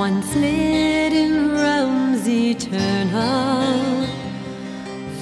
once 0.00 0.34
lit 0.34 1.12
in 1.12 1.52
realms 1.52 2.26
eternal. 2.26 4.06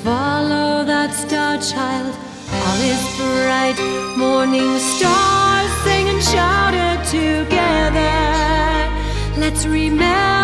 Follow 0.05 0.85
that 0.85 1.11
star 1.13 1.59
child, 1.71 2.15
all 2.63 2.81
is 2.93 3.03
bright. 3.19 3.79
Morning 4.17 4.79
stars 4.79 5.73
sing 5.83 6.09
and 6.13 6.23
shout 6.23 6.75
together. 7.11 8.15
Let's 9.43 9.67
remember 9.67 10.38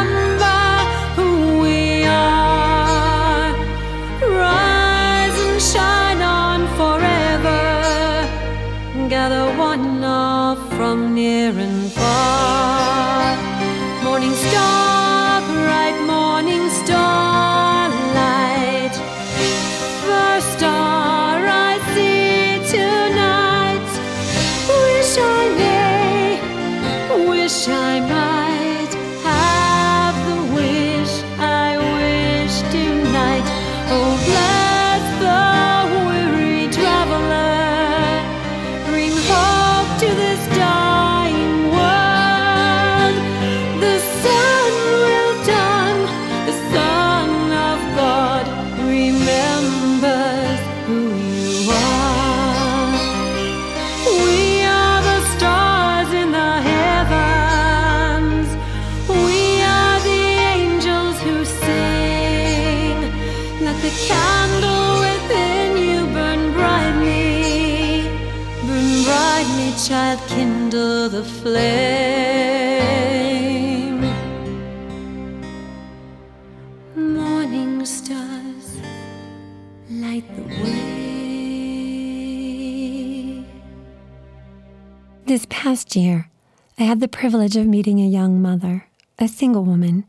Past 85.74 85.96
year, 85.96 86.30
I 86.78 86.84
had 86.84 87.00
the 87.00 87.08
privilege 87.08 87.56
of 87.56 87.66
meeting 87.66 87.98
a 87.98 88.06
young 88.06 88.40
mother, 88.40 88.86
a 89.18 89.26
single 89.26 89.64
woman, 89.64 90.04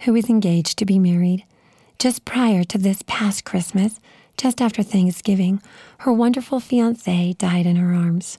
who 0.00 0.14
was 0.14 0.30
engaged 0.30 0.78
to 0.78 0.86
be 0.86 0.98
married. 0.98 1.44
Just 1.98 2.24
prior 2.24 2.64
to 2.64 2.78
this 2.78 3.02
past 3.06 3.44
Christmas, 3.44 4.00
just 4.38 4.62
after 4.62 4.82
Thanksgiving, 4.82 5.60
her 5.98 6.10
wonderful 6.10 6.58
fiance 6.58 7.34
died 7.34 7.66
in 7.66 7.76
her 7.76 7.94
arms. 7.94 8.38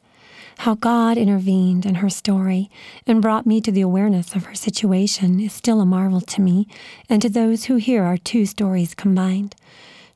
How 0.57 0.73
God 0.73 1.19
intervened 1.19 1.85
in 1.85 1.93
her 2.01 2.09
story 2.09 2.71
and 3.05 3.21
brought 3.21 3.45
me 3.45 3.61
to 3.61 3.71
the 3.71 3.81
awareness 3.81 4.33
of 4.33 4.45
her 4.45 4.55
situation 4.55 5.39
is 5.39 5.53
still 5.53 5.81
a 5.81 5.85
marvel 5.85 6.21
to 6.21 6.41
me 6.41 6.67
and 7.07 7.21
to 7.21 7.29
those 7.29 7.65
who 7.65 7.75
hear 7.75 8.01
our 8.03 8.17
two 8.17 8.47
stories 8.47 8.95
combined. 8.95 9.55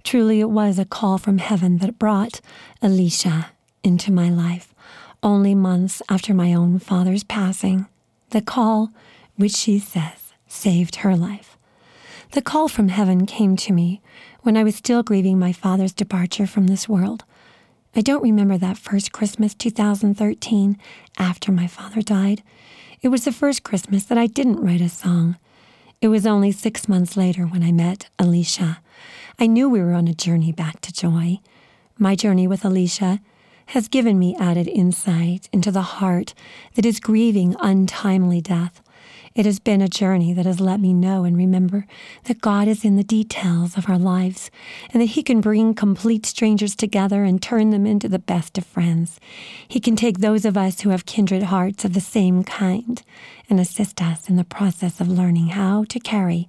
Truly, 0.03 0.39
it 0.39 0.49
was 0.49 0.79
a 0.79 0.85
call 0.85 1.19
from 1.19 1.37
heaven 1.37 1.77
that 1.77 1.99
brought 1.99 2.41
Alicia 2.81 3.51
into 3.83 4.11
my 4.11 4.31
life 4.31 4.74
only 5.25 5.55
months 5.55 6.03
after 6.07 6.35
my 6.35 6.53
own 6.53 6.77
father's 6.77 7.23
passing. 7.23 7.87
The 8.29 8.41
call, 8.41 8.91
which 9.35 9.53
she 9.53 9.79
says, 9.79 10.33
saved 10.47 10.97
her 10.97 11.15
life. 11.15 11.57
The 12.33 12.43
call 12.43 12.67
from 12.67 12.89
heaven 12.89 13.25
came 13.25 13.55
to 13.57 13.73
me 13.73 14.01
when 14.43 14.55
I 14.55 14.63
was 14.63 14.75
still 14.75 15.01
grieving 15.01 15.39
my 15.39 15.51
father's 15.51 15.93
departure 15.93 16.45
from 16.45 16.67
this 16.67 16.87
world. 16.87 17.23
I 17.95 18.01
don't 18.01 18.21
remember 18.21 18.57
that 18.59 18.77
first 18.77 19.11
Christmas 19.11 19.55
2013 19.55 20.77
after 21.17 21.51
my 21.51 21.65
father 21.65 22.03
died. 22.03 22.43
It 23.01 23.07
was 23.07 23.25
the 23.25 23.31
first 23.31 23.63
Christmas 23.63 24.03
that 24.05 24.19
I 24.19 24.27
didn't 24.27 24.61
write 24.61 24.81
a 24.81 24.89
song. 24.89 25.37
It 26.01 26.09
was 26.09 26.27
only 26.27 26.51
six 26.51 26.87
months 26.87 27.17
later 27.17 27.45
when 27.45 27.63
I 27.63 27.71
met 27.71 28.09
Alicia. 28.19 28.79
I 29.39 29.47
knew 29.47 29.69
we 29.69 29.81
were 29.81 29.93
on 29.93 30.07
a 30.07 30.13
journey 30.13 30.51
back 30.51 30.81
to 30.81 30.93
joy. 30.93 31.39
My 31.97 32.15
journey 32.15 32.47
with 32.47 32.63
Alicia 32.63 33.21
has 33.67 33.87
given 33.87 34.19
me 34.19 34.35
added 34.39 34.67
insight 34.67 35.49
into 35.51 35.71
the 35.71 35.81
heart 35.81 36.33
that 36.75 36.85
is 36.85 36.99
grieving 36.99 37.55
untimely 37.59 38.41
death. 38.41 38.81
It 39.35 39.45
has 39.45 39.59
been 39.59 39.81
a 39.81 39.89
journey 39.89 40.31
that 40.31 40.45
has 40.45 40.61
let 40.61 40.79
me 40.79 40.93
know 40.93 41.25
and 41.25 41.35
remember 41.35 41.85
that 42.23 42.39
God 42.39 42.69
is 42.69 42.85
in 42.85 42.95
the 42.95 43.03
details 43.03 43.77
of 43.77 43.89
our 43.89 43.97
lives 43.97 44.49
and 44.91 45.01
that 45.01 45.07
He 45.07 45.23
can 45.23 45.41
bring 45.41 45.73
complete 45.73 46.25
strangers 46.25 46.73
together 46.73 47.25
and 47.25 47.41
turn 47.41 47.71
them 47.71 47.85
into 47.85 48.07
the 48.07 48.17
best 48.17 48.57
of 48.57 48.65
friends. 48.65 49.19
He 49.67 49.81
can 49.81 49.97
take 49.97 50.19
those 50.19 50.45
of 50.45 50.55
us 50.55 50.81
who 50.81 50.89
have 50.91 51.05
kindred 51.05 51.43
hearts 51.43 51.83
of 51.83 51.93
the 51.93 51.99
same 51.99 52.45
kind 52.45 53.03
and 53.49 53.59
assist 53.59 54.01
us 54.01 54.29
in 54.29 54.37
the 54.37 54.45
process 54.45 55.01
of 55.01 55.09
learning 55.09 55.47
how 55.47 55.83
to 55.89 55.99
carry 55.99 56.47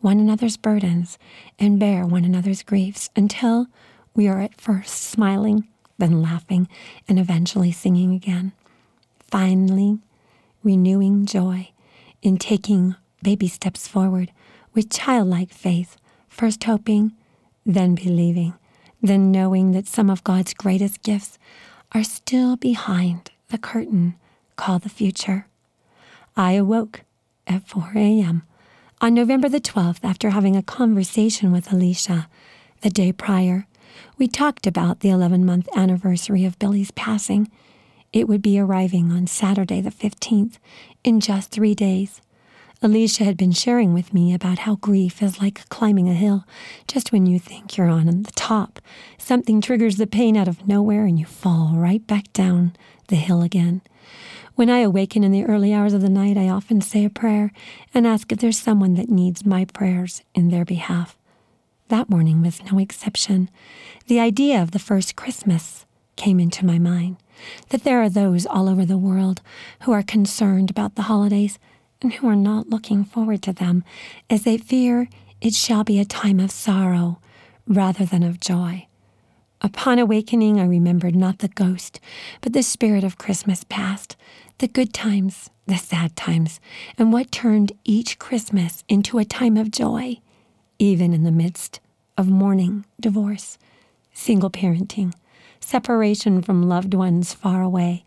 one 0.00 0.18
another's 0.18 0.56
burdens 0.56 1.18
and 1.58 1.78
bear 1.78 2.04
one 2.04 2.24
another's 2.24 2.62
griefs 2.64 3.10
until 3.14 3.68
we 4.14 4.26
are 4.26 4.40
at 4.40 4.60
first 4.60 5.02
smiling, 5.02 5.68
then 5.98 6.22
laughing, 6.22 6.68
and 7.08 7.18
eventually 7.18 7.72
singing 7.72 8.12
again. 8.12 8.52
Finally, 9.30 9.98
renewing 10.62 11.26
joy 11.26 11.70
in 12.22 12.36
taking 12.36 12.96
baby 13.22 13.48
steps 13.48 13.86
forward 13.86 14.32
with 14.74 14.90
childlike 14.90 15.50
faith, 15.50 15.96
first 16.28 16.64
hoping, 16.64 17.12
then 17.64 17.94
believing, 17.94 18.54
then 19.02 19.30
knowing 19.30 19.72
that 19.72 19.86
some 19.86 20.10
of 20.10 20.24
God's 20.24 20.54
greatest 20.54 21.02
gifts 21.02 21.38
are 21.92 22.04
still 22.04 22.56
behind 22.56 23.30
the 23.48 23.58
curtain 23.58 24.16
called 24.56 24.82
the 24.82 24.88
future. 24.88 25.46
I 26.36 26.52
awoke 26.52 27.02
at 27.46 27.68
4 27.68 27.92
a.m. 27.94 28.42
on 29.00 29.14
November 29.14 29.48
the 29.48 29.60
12th 29.60 30.00
after 30.02 30.30
having 30.30 30.56
a 30.56 30.62
conversation 30.62 31.52
with 31.52 31.72
Alicia 31.72 32.28
the 32.80 32.90
day 32.90 33.12
prior. 33.12 33.66
We 34.18 34.28
talked 34.28 34.66
about 34.66 35.00
the 35.00 35.10
11 35.10 35.44
month 35.44 35.68
anniversary 35.74 36.44
of 36.44 36.58
Billy's 36.58 36.90
passing. 36.92 37.50
It 38.12 38.28
would 38.28 38.42
be 38.42 38.58
arriving 38.58 39.10
on 39.10 39.26
Saturday 39.26 39.80
the 39.80 39.90
15th 39.90 40.58
in 41.02 41.20
just 41.20 41.50
three 41.50 41.74
days. 41.74 42.20
Alicia 42.82 43.24
had 43.24 43.36
been 43.36 43.52
sharing 43.52 43.94
with 43.94 44.12
me 44.12 44.34
about 44.34 44.60
how 44.60 44.76
grief 44.76 45.22
is 45.22 45.40
like 45.40 45.68
climbing 45.70 46.08
a 46.08 46.14
hill. 46.14 46.44
Just 46.86 47.12
when 47.12 47.24
you 47.24 47.38
think 47.38 47.76
you're 47.76 47.88
on 47.88 48.06
the 48.06 48.32
top, 48.32 48.78
something 49.16 49.60
triggers 49.60 49.96
the 49.96 50.06
pain 50.06 50.36
out 50.36 50.48
of 50.48 50.68
nowhere 50.68 51.06
and 51.06 51.18
you 51.18 51.24
fall 51.24 51.72
right 51.74 52.06
back 52.06 52.30
down 52.32 52.76
the 53.08 53.16
hill 53.16 53.42
again. 53.42 53.80
When 54.54 54.70
I 54.70 54.80
awaken 54.80 55.24
in 55.24 55.32
the 55.32 55.44
early 55.44 55.72
hours 55.72 55.94
of 55.94 56.02
the 56.02 56.10
night, 56.10 56.36
I 56.36 56.48
often 56.48 56.80
say 56.80 57.04
a 57.04 57.10
prayer 57.10 57.52
and 57.94 58.06
ask 58.06 58.30
if 58.30 58.38
there's 58.38 58.58
someone 58.58 58.94
that 58.94 59.08
needs 59.08 59.46
my 59.46 59.64
prayers 59.64 60.22
in 60.34 60.50
their 60.50 60.64
behalf. 60.64 61.16
That 61.88 62.08
morning 62.08 62.42
was 62.42 62.62
no 62.72 62.78
exception. 62.78 63.50
The 64.06 64.18
idea 64.18 64.62
of 64.62 64.70
the 64.70 64.78
first 64.78 65.16
Christmas 65.16 65.84
came 66.16 66.40
into 66.40 66.64
my 66.64 66.78
mind 66.78 67.16
that 67.68 67.84
there 67.84 68.00
are 68.00 68.08
those 68.08 68.46
all 68.46 68.68
over 68.68 68.86
the 68.86 68.96
world 68.96 69.42
who 69.82 69.92
are 69.92 70.02
concerned 70.02 70.70
about 70.70 70.94
the 70.94 71.02
holidays 71.02 71.58
and 72.00 72.14
who 72.14 72.28
are 72.28 72.36
not 72.36 72.70
looking 72.70 73.04
forward 73.04 73.42
to 73.42 73.52
them, 73.52 73.84
as 74.30 74.44
they 74.44 74.56
fear 74.56 75.08
it 75.40 75.54
shall 75.54 75.84
be 75.84 75.98
a 75.98 76.04
time 76.04 76.40
of 76.40 76.50
sorrow 76.50 77.20
rather 77.66 78.06
than 78.06 78.22
of 78.22 78.40
joy. 78.40 78.86
Upon 79.60 79.98
awakening, 79.98 80.60
I 80.60 80.64
remembered 80.64 81.14
not 81.14 81.38
the 81.38 81.48
ghost, 81.48 82.00
but 82.40 82.52
the 82.52 82.62
spirit 82.62 83.04
of 83.04 83.18
Christmas 83.18 83.64
past, 83.64 84.16
the 84.58 84.68
good 84.68 84.92
times, 84.94 85.50
the 85.66 85.76
sad 85.76 86.16
times, 86.16 86.60
and 86.98 87.12
what 87.12 87.32
turned 87.32 87.72
each 87.84 88.18
Christmas 88.18 88.84
into 88.88 89.18
a 89.18 89.24
time 89.24 89.56
of 89.56 89.70
joy, 89.70 90.18
even 90.78 91.12
in 91.12 91.24
the 91.24 91.32
midst 91.32 91.80
of 92.16 92.28
mourning, 92.28 92.84
divorce, 93.00 93.58
single 94.12 94.50
parenting, 94.50 95.12
separation 95.60 96.42
from 96.42 96.68
loved 96.68 96.94
ones 96.94 97.32
far 97.32 97.62
away, 97.62 98.04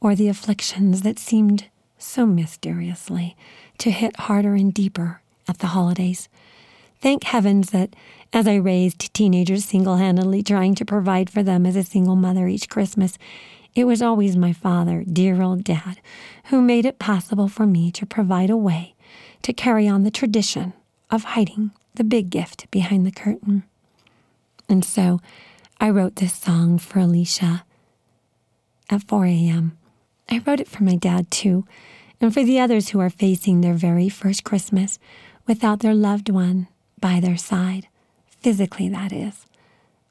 or 0.00 0.14
the 0.14 0.28
afflictions 0.28 1.02
that 1.02 1.18
seemed 1.18 1.66
so 1.98 2.26
mysteriously 2.26 3.36
to 3.78 3.90
hit 3.90 4.16
harder 4.16 4.54
and 4.54 4.74
deeper 4.74 5.22
at 5.48 5.58
the 5.58 5.68
holidays. 5.68 6.28
Thank 7.00 7.24
heavens 7.24 7.70
that 7.70 7.94
as 8.32 8.48
I 8.48 8.56
raised 8.56 9.12
teenagers 9.12 9.64
single 9.64 9.96
handedly, 9.96 10.42
trying 10.42 10.74
to 10.76 10.84
provide 10.84 11.30
for 11.30 11.42
them 11.42 11.66
as 11.66 11.76
a 11.76 11.82
single 11.82 12.16
mother 12.16 12.48
each 12.48 12.68
Christmas, 12.68 13.18
it 13.74 13.84
was 13.84 14.02
always 14.02 14.36
my 14.36 14.52
father, 14.52 15.04
dear 15.10 15.42
old 15.42 15.64
dad, 15.64 16.00
who 16.46 16.62
made 16.62 16.86
it 16.86 16.98
possible 16.98 17.48
for 17.48 17.66
me 17.66 17.90
to 17.92 18.06
provide 18.06 18.50
a 18.50 18.56
way 18.56 18.94
to 19.42 19.52
carry 19.52 19.86
on 19.86 20.04
the 20.04 20.10
tradition 20.10 20.72
of 21.10 21.24
hiding 21.24 21.72
the 21.94 22.04
big 22.04 22.30
gift 22.30 22.70
behind 22.70 23.06
the 23.06 23.12
curtain. 23.12 23.64
And 24.68 24.84
so 24.84 25.20
I 25.80 25.90
wrote 25.90 26.16
this 26.16 26.34
song 26.34 26.78
for 26.78 26.98
Alicia 26.98 27.64
at 28.90 29.06
4 29.08 29.26
a.m. 29.26 29.76
I 30.30 30.42
wrote 30.46 30.60
it 30.60 30.68
for 30.68 30.82
my 30.82 30.96
dad 30.96 31.30
too, 31.30 31.66
and 32.20 32.32
for 32.32 32.44
the 32.44 32.58
others 32.58 32.90
who 32.90 33.00
are 33.00 33.10
facing 33.10 33.60
their 33.60 33.74
very 33.74 34.08
first 34.08 34.44
Christmas 34.44 34.98
without 35.46 35.80
their 35.80 35.94
loved 35.94 36.30
one 36.30 36.68
by 37.00 37.20
their 37.20 37.36
side, 37.36 37.88
physically, 38.40 38.88
that 38.88 39.12
is. 39.12 39.46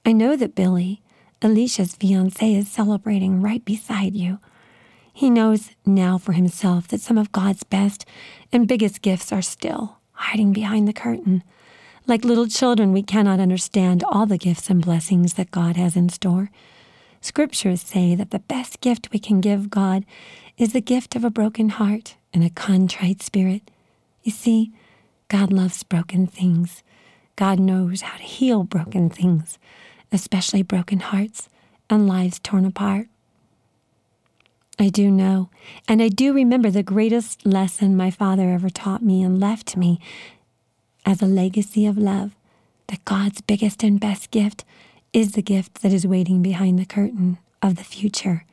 I 0.05 0.11
know 0.11 0.35
that 0.35 0.55
Billy, 0.55 1.01
Alicia's 1.41 1.95
fiance, 1.95 2.53
is 2.53 2.69
celebrating 2.69 3.41
right 3.41 3.63
beside 3.63 4.15
you. 4.15 4.39
He 5.11 5.29
knows 5.29 5.71
now 5.85 6.17
for 6.17 6.33
himself 6.33 6.87
that 6.89 7.01
some 7.01 7.17
of 7.17 7.31
God's 7.31 7.63
best 7.63 8.05
and 8.51 8.67
biggest 8.67 9.01
gifts 9.01 9.31
are 9.31 9.41
still 9.41 9.97
hiding 10.11 10.53
behind 10.53 10.87
the 10.87 10.93
curtain. 10.93 11.43
Like 12.05 12.25
little 12.25 12.47
children, 12.47 12.91
we 12.91 13.01
cannot 13.01 13.39
understand 13.39 14.03
all 14.03 14.25
the 14.25 14.37
gifts 14.37 14.69
and 14.69 14.83
blessings 14.83 15.35
that 15.35 15.51
God 15.51 15.77
has 15.77 15.95
in 15.95 16.09
store. 16.09 16.51
Scriptures 17.21 17.81
say 17.81 18.13
that 18.13 18.31
the 18.31 18.39
best 18.39 18.81
gift 18.81 19.09
we 19.13 19.19
can 19.19 19.39
give 19.39 19.69
God 19.69 20.03
is 20.57 20.73
the 20.73 20.81
gift 20.81 21.15
of 21.15 21.23
a 21.23 21.29
broken 21.29 21.69
heart 21.69 22.15
and 22.33 22.43
a 22.43 22.49
contrite 22.49 23.21
spirit. 23.21 23.71
You 24.21 24.33
see, 24.33 24.73
God 25.29 25.53
loves 25.53 25.83
broken 25.83 26.27
things. 26.27 26.83
God 27.37 27.57
knows 27.57 28.01
how 28.01 28.17
to 28.17 28.23
heal 28.23 28.63
broken 28.63 29.09
things, 29.09 29.57
especially 30.11 30.61
broken 30.61 30.99
hearts 30.99 31.47
and 31.89 32.05
lives 32.05 32.39
torn 32.39 32.65
apart. 32.65 33.07
I 34.77 34.89
do 34.89 35.09
know, 35.09 35.49
and 35.87 36.01
I 36.01 36.09
do 36.09 36.33
remember 36.33 36.69
the 36.69 36.83
greatest 36.83 37.45
lesson 37.45 37.95
my 37.95 38.11
father 38.11 38.49
ever 38.49 38.69
taught 38.69 39.03
me 39.03 39.23
and 39.23 39.39
left 39.39 39.77
me 39.77 39.99
as 41.05 41.21
a 41.21 41.25
legacy 41.25 41.85
of 41.85 41.97
love 41.97 42.35
that 42.87 43.05
God's 43.05 43.41
biggest 43.41 43.83
and 43.83 43.99
best 43.99 44.31
gift 44.31 44.65
is 45.11 45.33
the 45.33 45.41
gift 45.41 45.81
that 45.81 45.93
is 45.93 46.07
waiting 46.07 46.41
behind 46.41 46.79
the 46.79 46.85
curtain 46.85 47.37
of 47.61 47.75
the 47.75 47.83
future. 47.83 48.45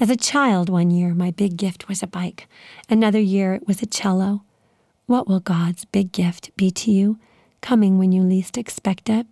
As 0.00 0.10
a 0.10 0.16
child, 0.16 0.68
one 0.68 0.90
year, 0.90 1.14
my 1.14 1.30
big 1.30 1.56
gift 1.56 1.88
was 1.88 2.02
a 2.02 2.06
bike. 2.06 2.48
Another 2.88 3.20
year, 3.20 3.54
it 3.54 3.66
was 3.66 3.80
a 3.80 3.86
cello. 3.86 4.42
What 5.06 5.28
will 5.28 5.40
God's 5.40 5.84
big 5.84 6.12
gift 6.12 6.50
be 6.56 6.70
to 6.72 6.90
you, 6.90 7.18
coming 7.60 7.98
when 7.98 8.12
you 8.12 8.22
least 8.22 8.58
expect 8.58 9.08
it? 9.08 9.26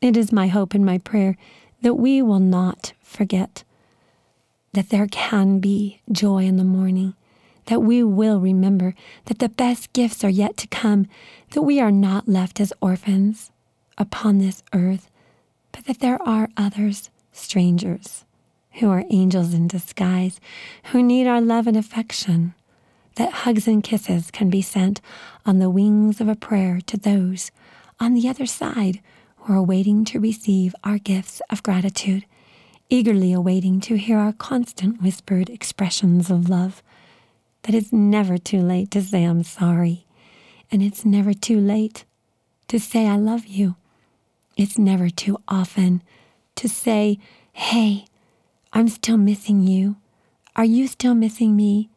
It 0.00 0.16
is 0.16 0.32
my 0.32 0.48
hope 0.48 0.74
and 0.74 0.84
my 0.84 0.98
prayer 0.98 1.36
that 1.80 1.94
we 1.94 2.20
will 2.22 2.40
not 2.40 2.92
forget 3.02 3.64
that 4.72 4.88
there 4.90 5.06
can 5.06 5.58
be 5.58 6.00
joy 6.10 6.44
in 6.44 6.56
the 6.56 6.64
morning, 6.64 7.14
that 7.66 7.80
we 7.80 8.02
will 8.02 8.40
remember 8.40 8.94
that 9.26 9.38
the 9.38 9.48
best 9.48 9.92
gifts 9.92 10.24
are 10.24 10.30
yet 10.30 10.56
to 10.58 10.66
come, 10.68 11.06
that 11.50 11.62
we 11.62 11.80
are 11.80 11.90
not 11.90 12.28
left 12.28 12.60
as 12.60 12.72
orphans 12.80 13.50
upon 13.98 14.38
this 14.38 14.62
earth, 14.72 15.10
but 15.70 15.84
that 15.86 16.00
there 16.00 16.20
are 16.22 16.48
others, 16.56 17.10
strangers, 17.32 18.24
who 18.74 18.90
are 18.90 19.04
angels 19.10 19.54
in 19.54 19.68
disguise, 19.68 20.40
who 20.92 21.02
need 21.02 21.26
our 21.26 21.40
love 21.40 21.66
and 21.66 21.76
affection, 21.76 22.54
that 23.16 23.32
hugs 23.32 23.68
and 23.68 23.84
kisses 23.84 24.30
can 24.30 24.48
be 24.48 24.62
sent 24.62 25.00
on 25.44 25.58
the 25.58 25.70
wings 25.70 26.20
of 26.20 26.28
a 26.28 26.34
prayer 26.34 26.80
to 26.86 26.96
those 26.96 27.50
on 28.00 28.14
the 28.14 28.28
other 28.28 28.46
side 28.46 29.00
who 29.36 29.52
are 29.52 29.62
waiting 29.62 30.04
to 30.04 30.18
receive 30.18 30.74
our 30.82 30.98
gifts 30.98 31.42
of 31.50 31.62
gratitude 31.62 32.24
eagerly 32.92 33.32
awaiting 33.32 33.80
to 33.80 33.96
hear 33.96 34.18
our 34.18 34.34
constant 34.34 35.00
whispered 35.00 35.48
expressions 35.48 36.30
of 36.30 36.50
love. 36.50 36.82
That 37.62 37.74
it's 37.74 37.92
never 37.92 38.38
too 38.38 38.60
late 38.60 38.90
to 38.90 39.02
say 39.02 39.24
I'm 39.24 39.44
sorry, 39.44 40.04
and 40.70 40.82
it's 40.82 41.04
never 41.04 41.32
too 41.32 41.60
late 41.60 42.04
to 42.68 42.80
say 42.80 43.06
I 43.06 43.16
love 43.16 43.46
you. 43.46 43.76
It's 44.56 44.78
never 44.78 45.10
too 45.10 45.38
often 45.46 46.02
to 46.56 46.68
say, 46.68 47.18
hey, 47.52 48.06
I'm 48.72 48.88
still 48.88 49.16
missing 49.16 49.62
you. 49.62 49.96
Are 50.56 50.64
you 50.64 50.88
still 50.88 51.14
missing 51.14 51.54
me? 51.56 51.88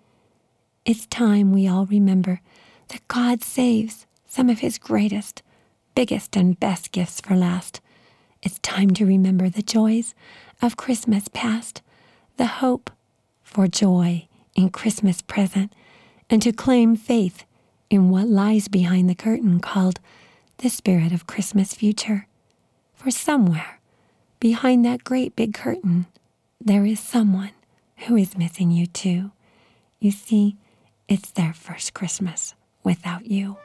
It's 0.85 1.07
time 1.07 1.51
we 1.51 1.67
all 1.67 1.85
remember 1.85 2.41
that 2.89 3.07
God 3.07 3.43
saves 3.43 4.05
some 4.27 4.49
of 4.49 4.59
his 4.59 4.77
greatest, 4.77 5.41
biggest, 5.95 6.35
and 6.35 6.59
best 6.59 6.91
gifts 6.91 7.21
for 7.21 7.35
last. 7.35 7.81
It's 8.43 8.59
time 8.59 8.91
to 8.91 9.05
remember 9.05 9.49
the 9.49 9.63
joys 9.63 10.13
of 10.61 10.77
Christmas 10.77 11.27
past, 11.27 11.81
the 12.37 12.45
hope 12.45 12.91
for 13.41 13.67
joy 13.67 14.27
in 14.55 14.69
Christmas 14.69 15.21
present, 15.21 15.73
and 16.29 16.41
to 16.41 16.51
claim 16.51 16.95
faith 16.95 17.43
in 17.89 18.09
what 18.09 18.27
lies 18.27 18.67
behind 18.67 19.09
the 19.09 19.15
curtain 19.15 19.59
called 19.59 19.99
the 20.57 20.69
spirit 20.69 21.11
of 21.11 21.27
Christmas 21.27 21.73
future. 21.73 22.27
For 22.93 23.11
somewhere 23.11 23.79
behind 24.39 24.85
that 24.85 25.03
great 25.03 25.35
big 25.35 25.53
curtain, 25.53 26.07
there 26.59 26.85
is 26.85 26.99
someone 26.99 27.51
who 28.07 28.15
is 28.15 28.37
missing 28.37 28.71
you 28.71 28.87
too. 28.87 29.31
You 29.99 30.11
see, 30.11 30.55
it's 31.07 31.31
their 31.31 31.53
first 31.53 31.93
Christmas 31.93 32.55
without 32.83 33.27
you. 33.27 33.57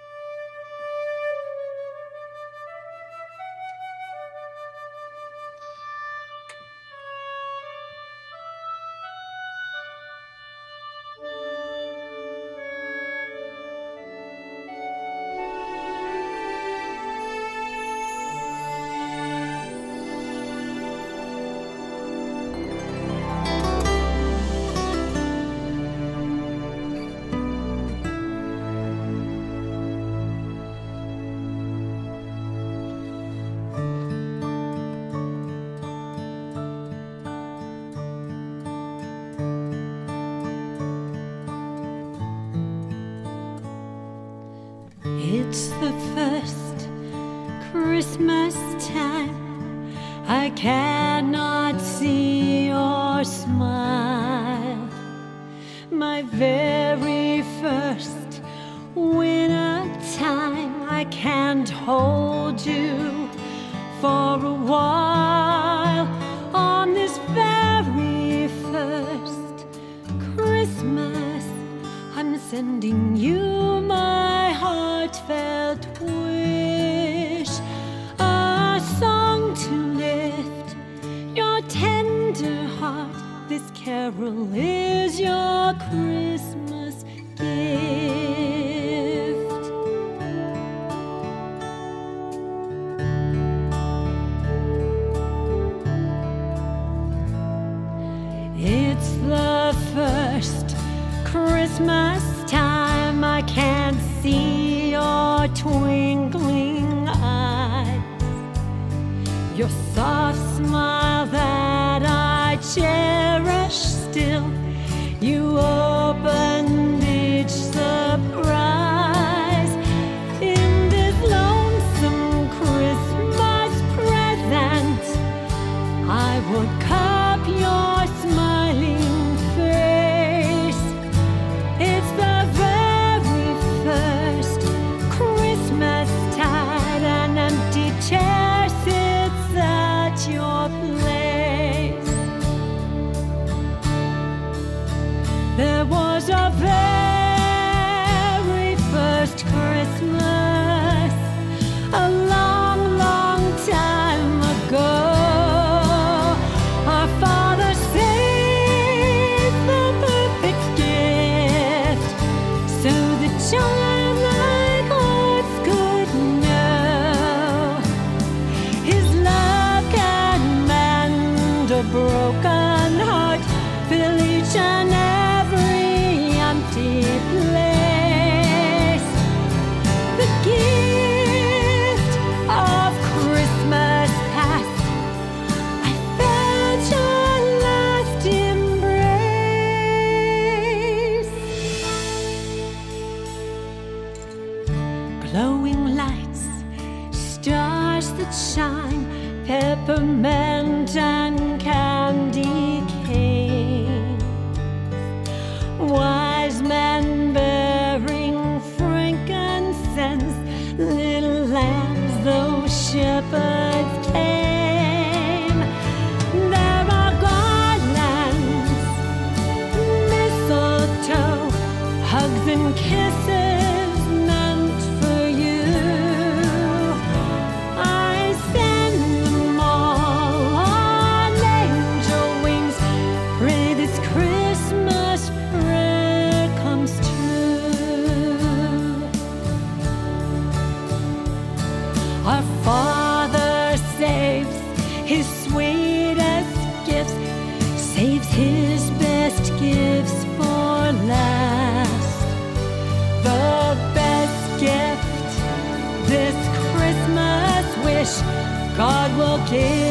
God 259.51 259.90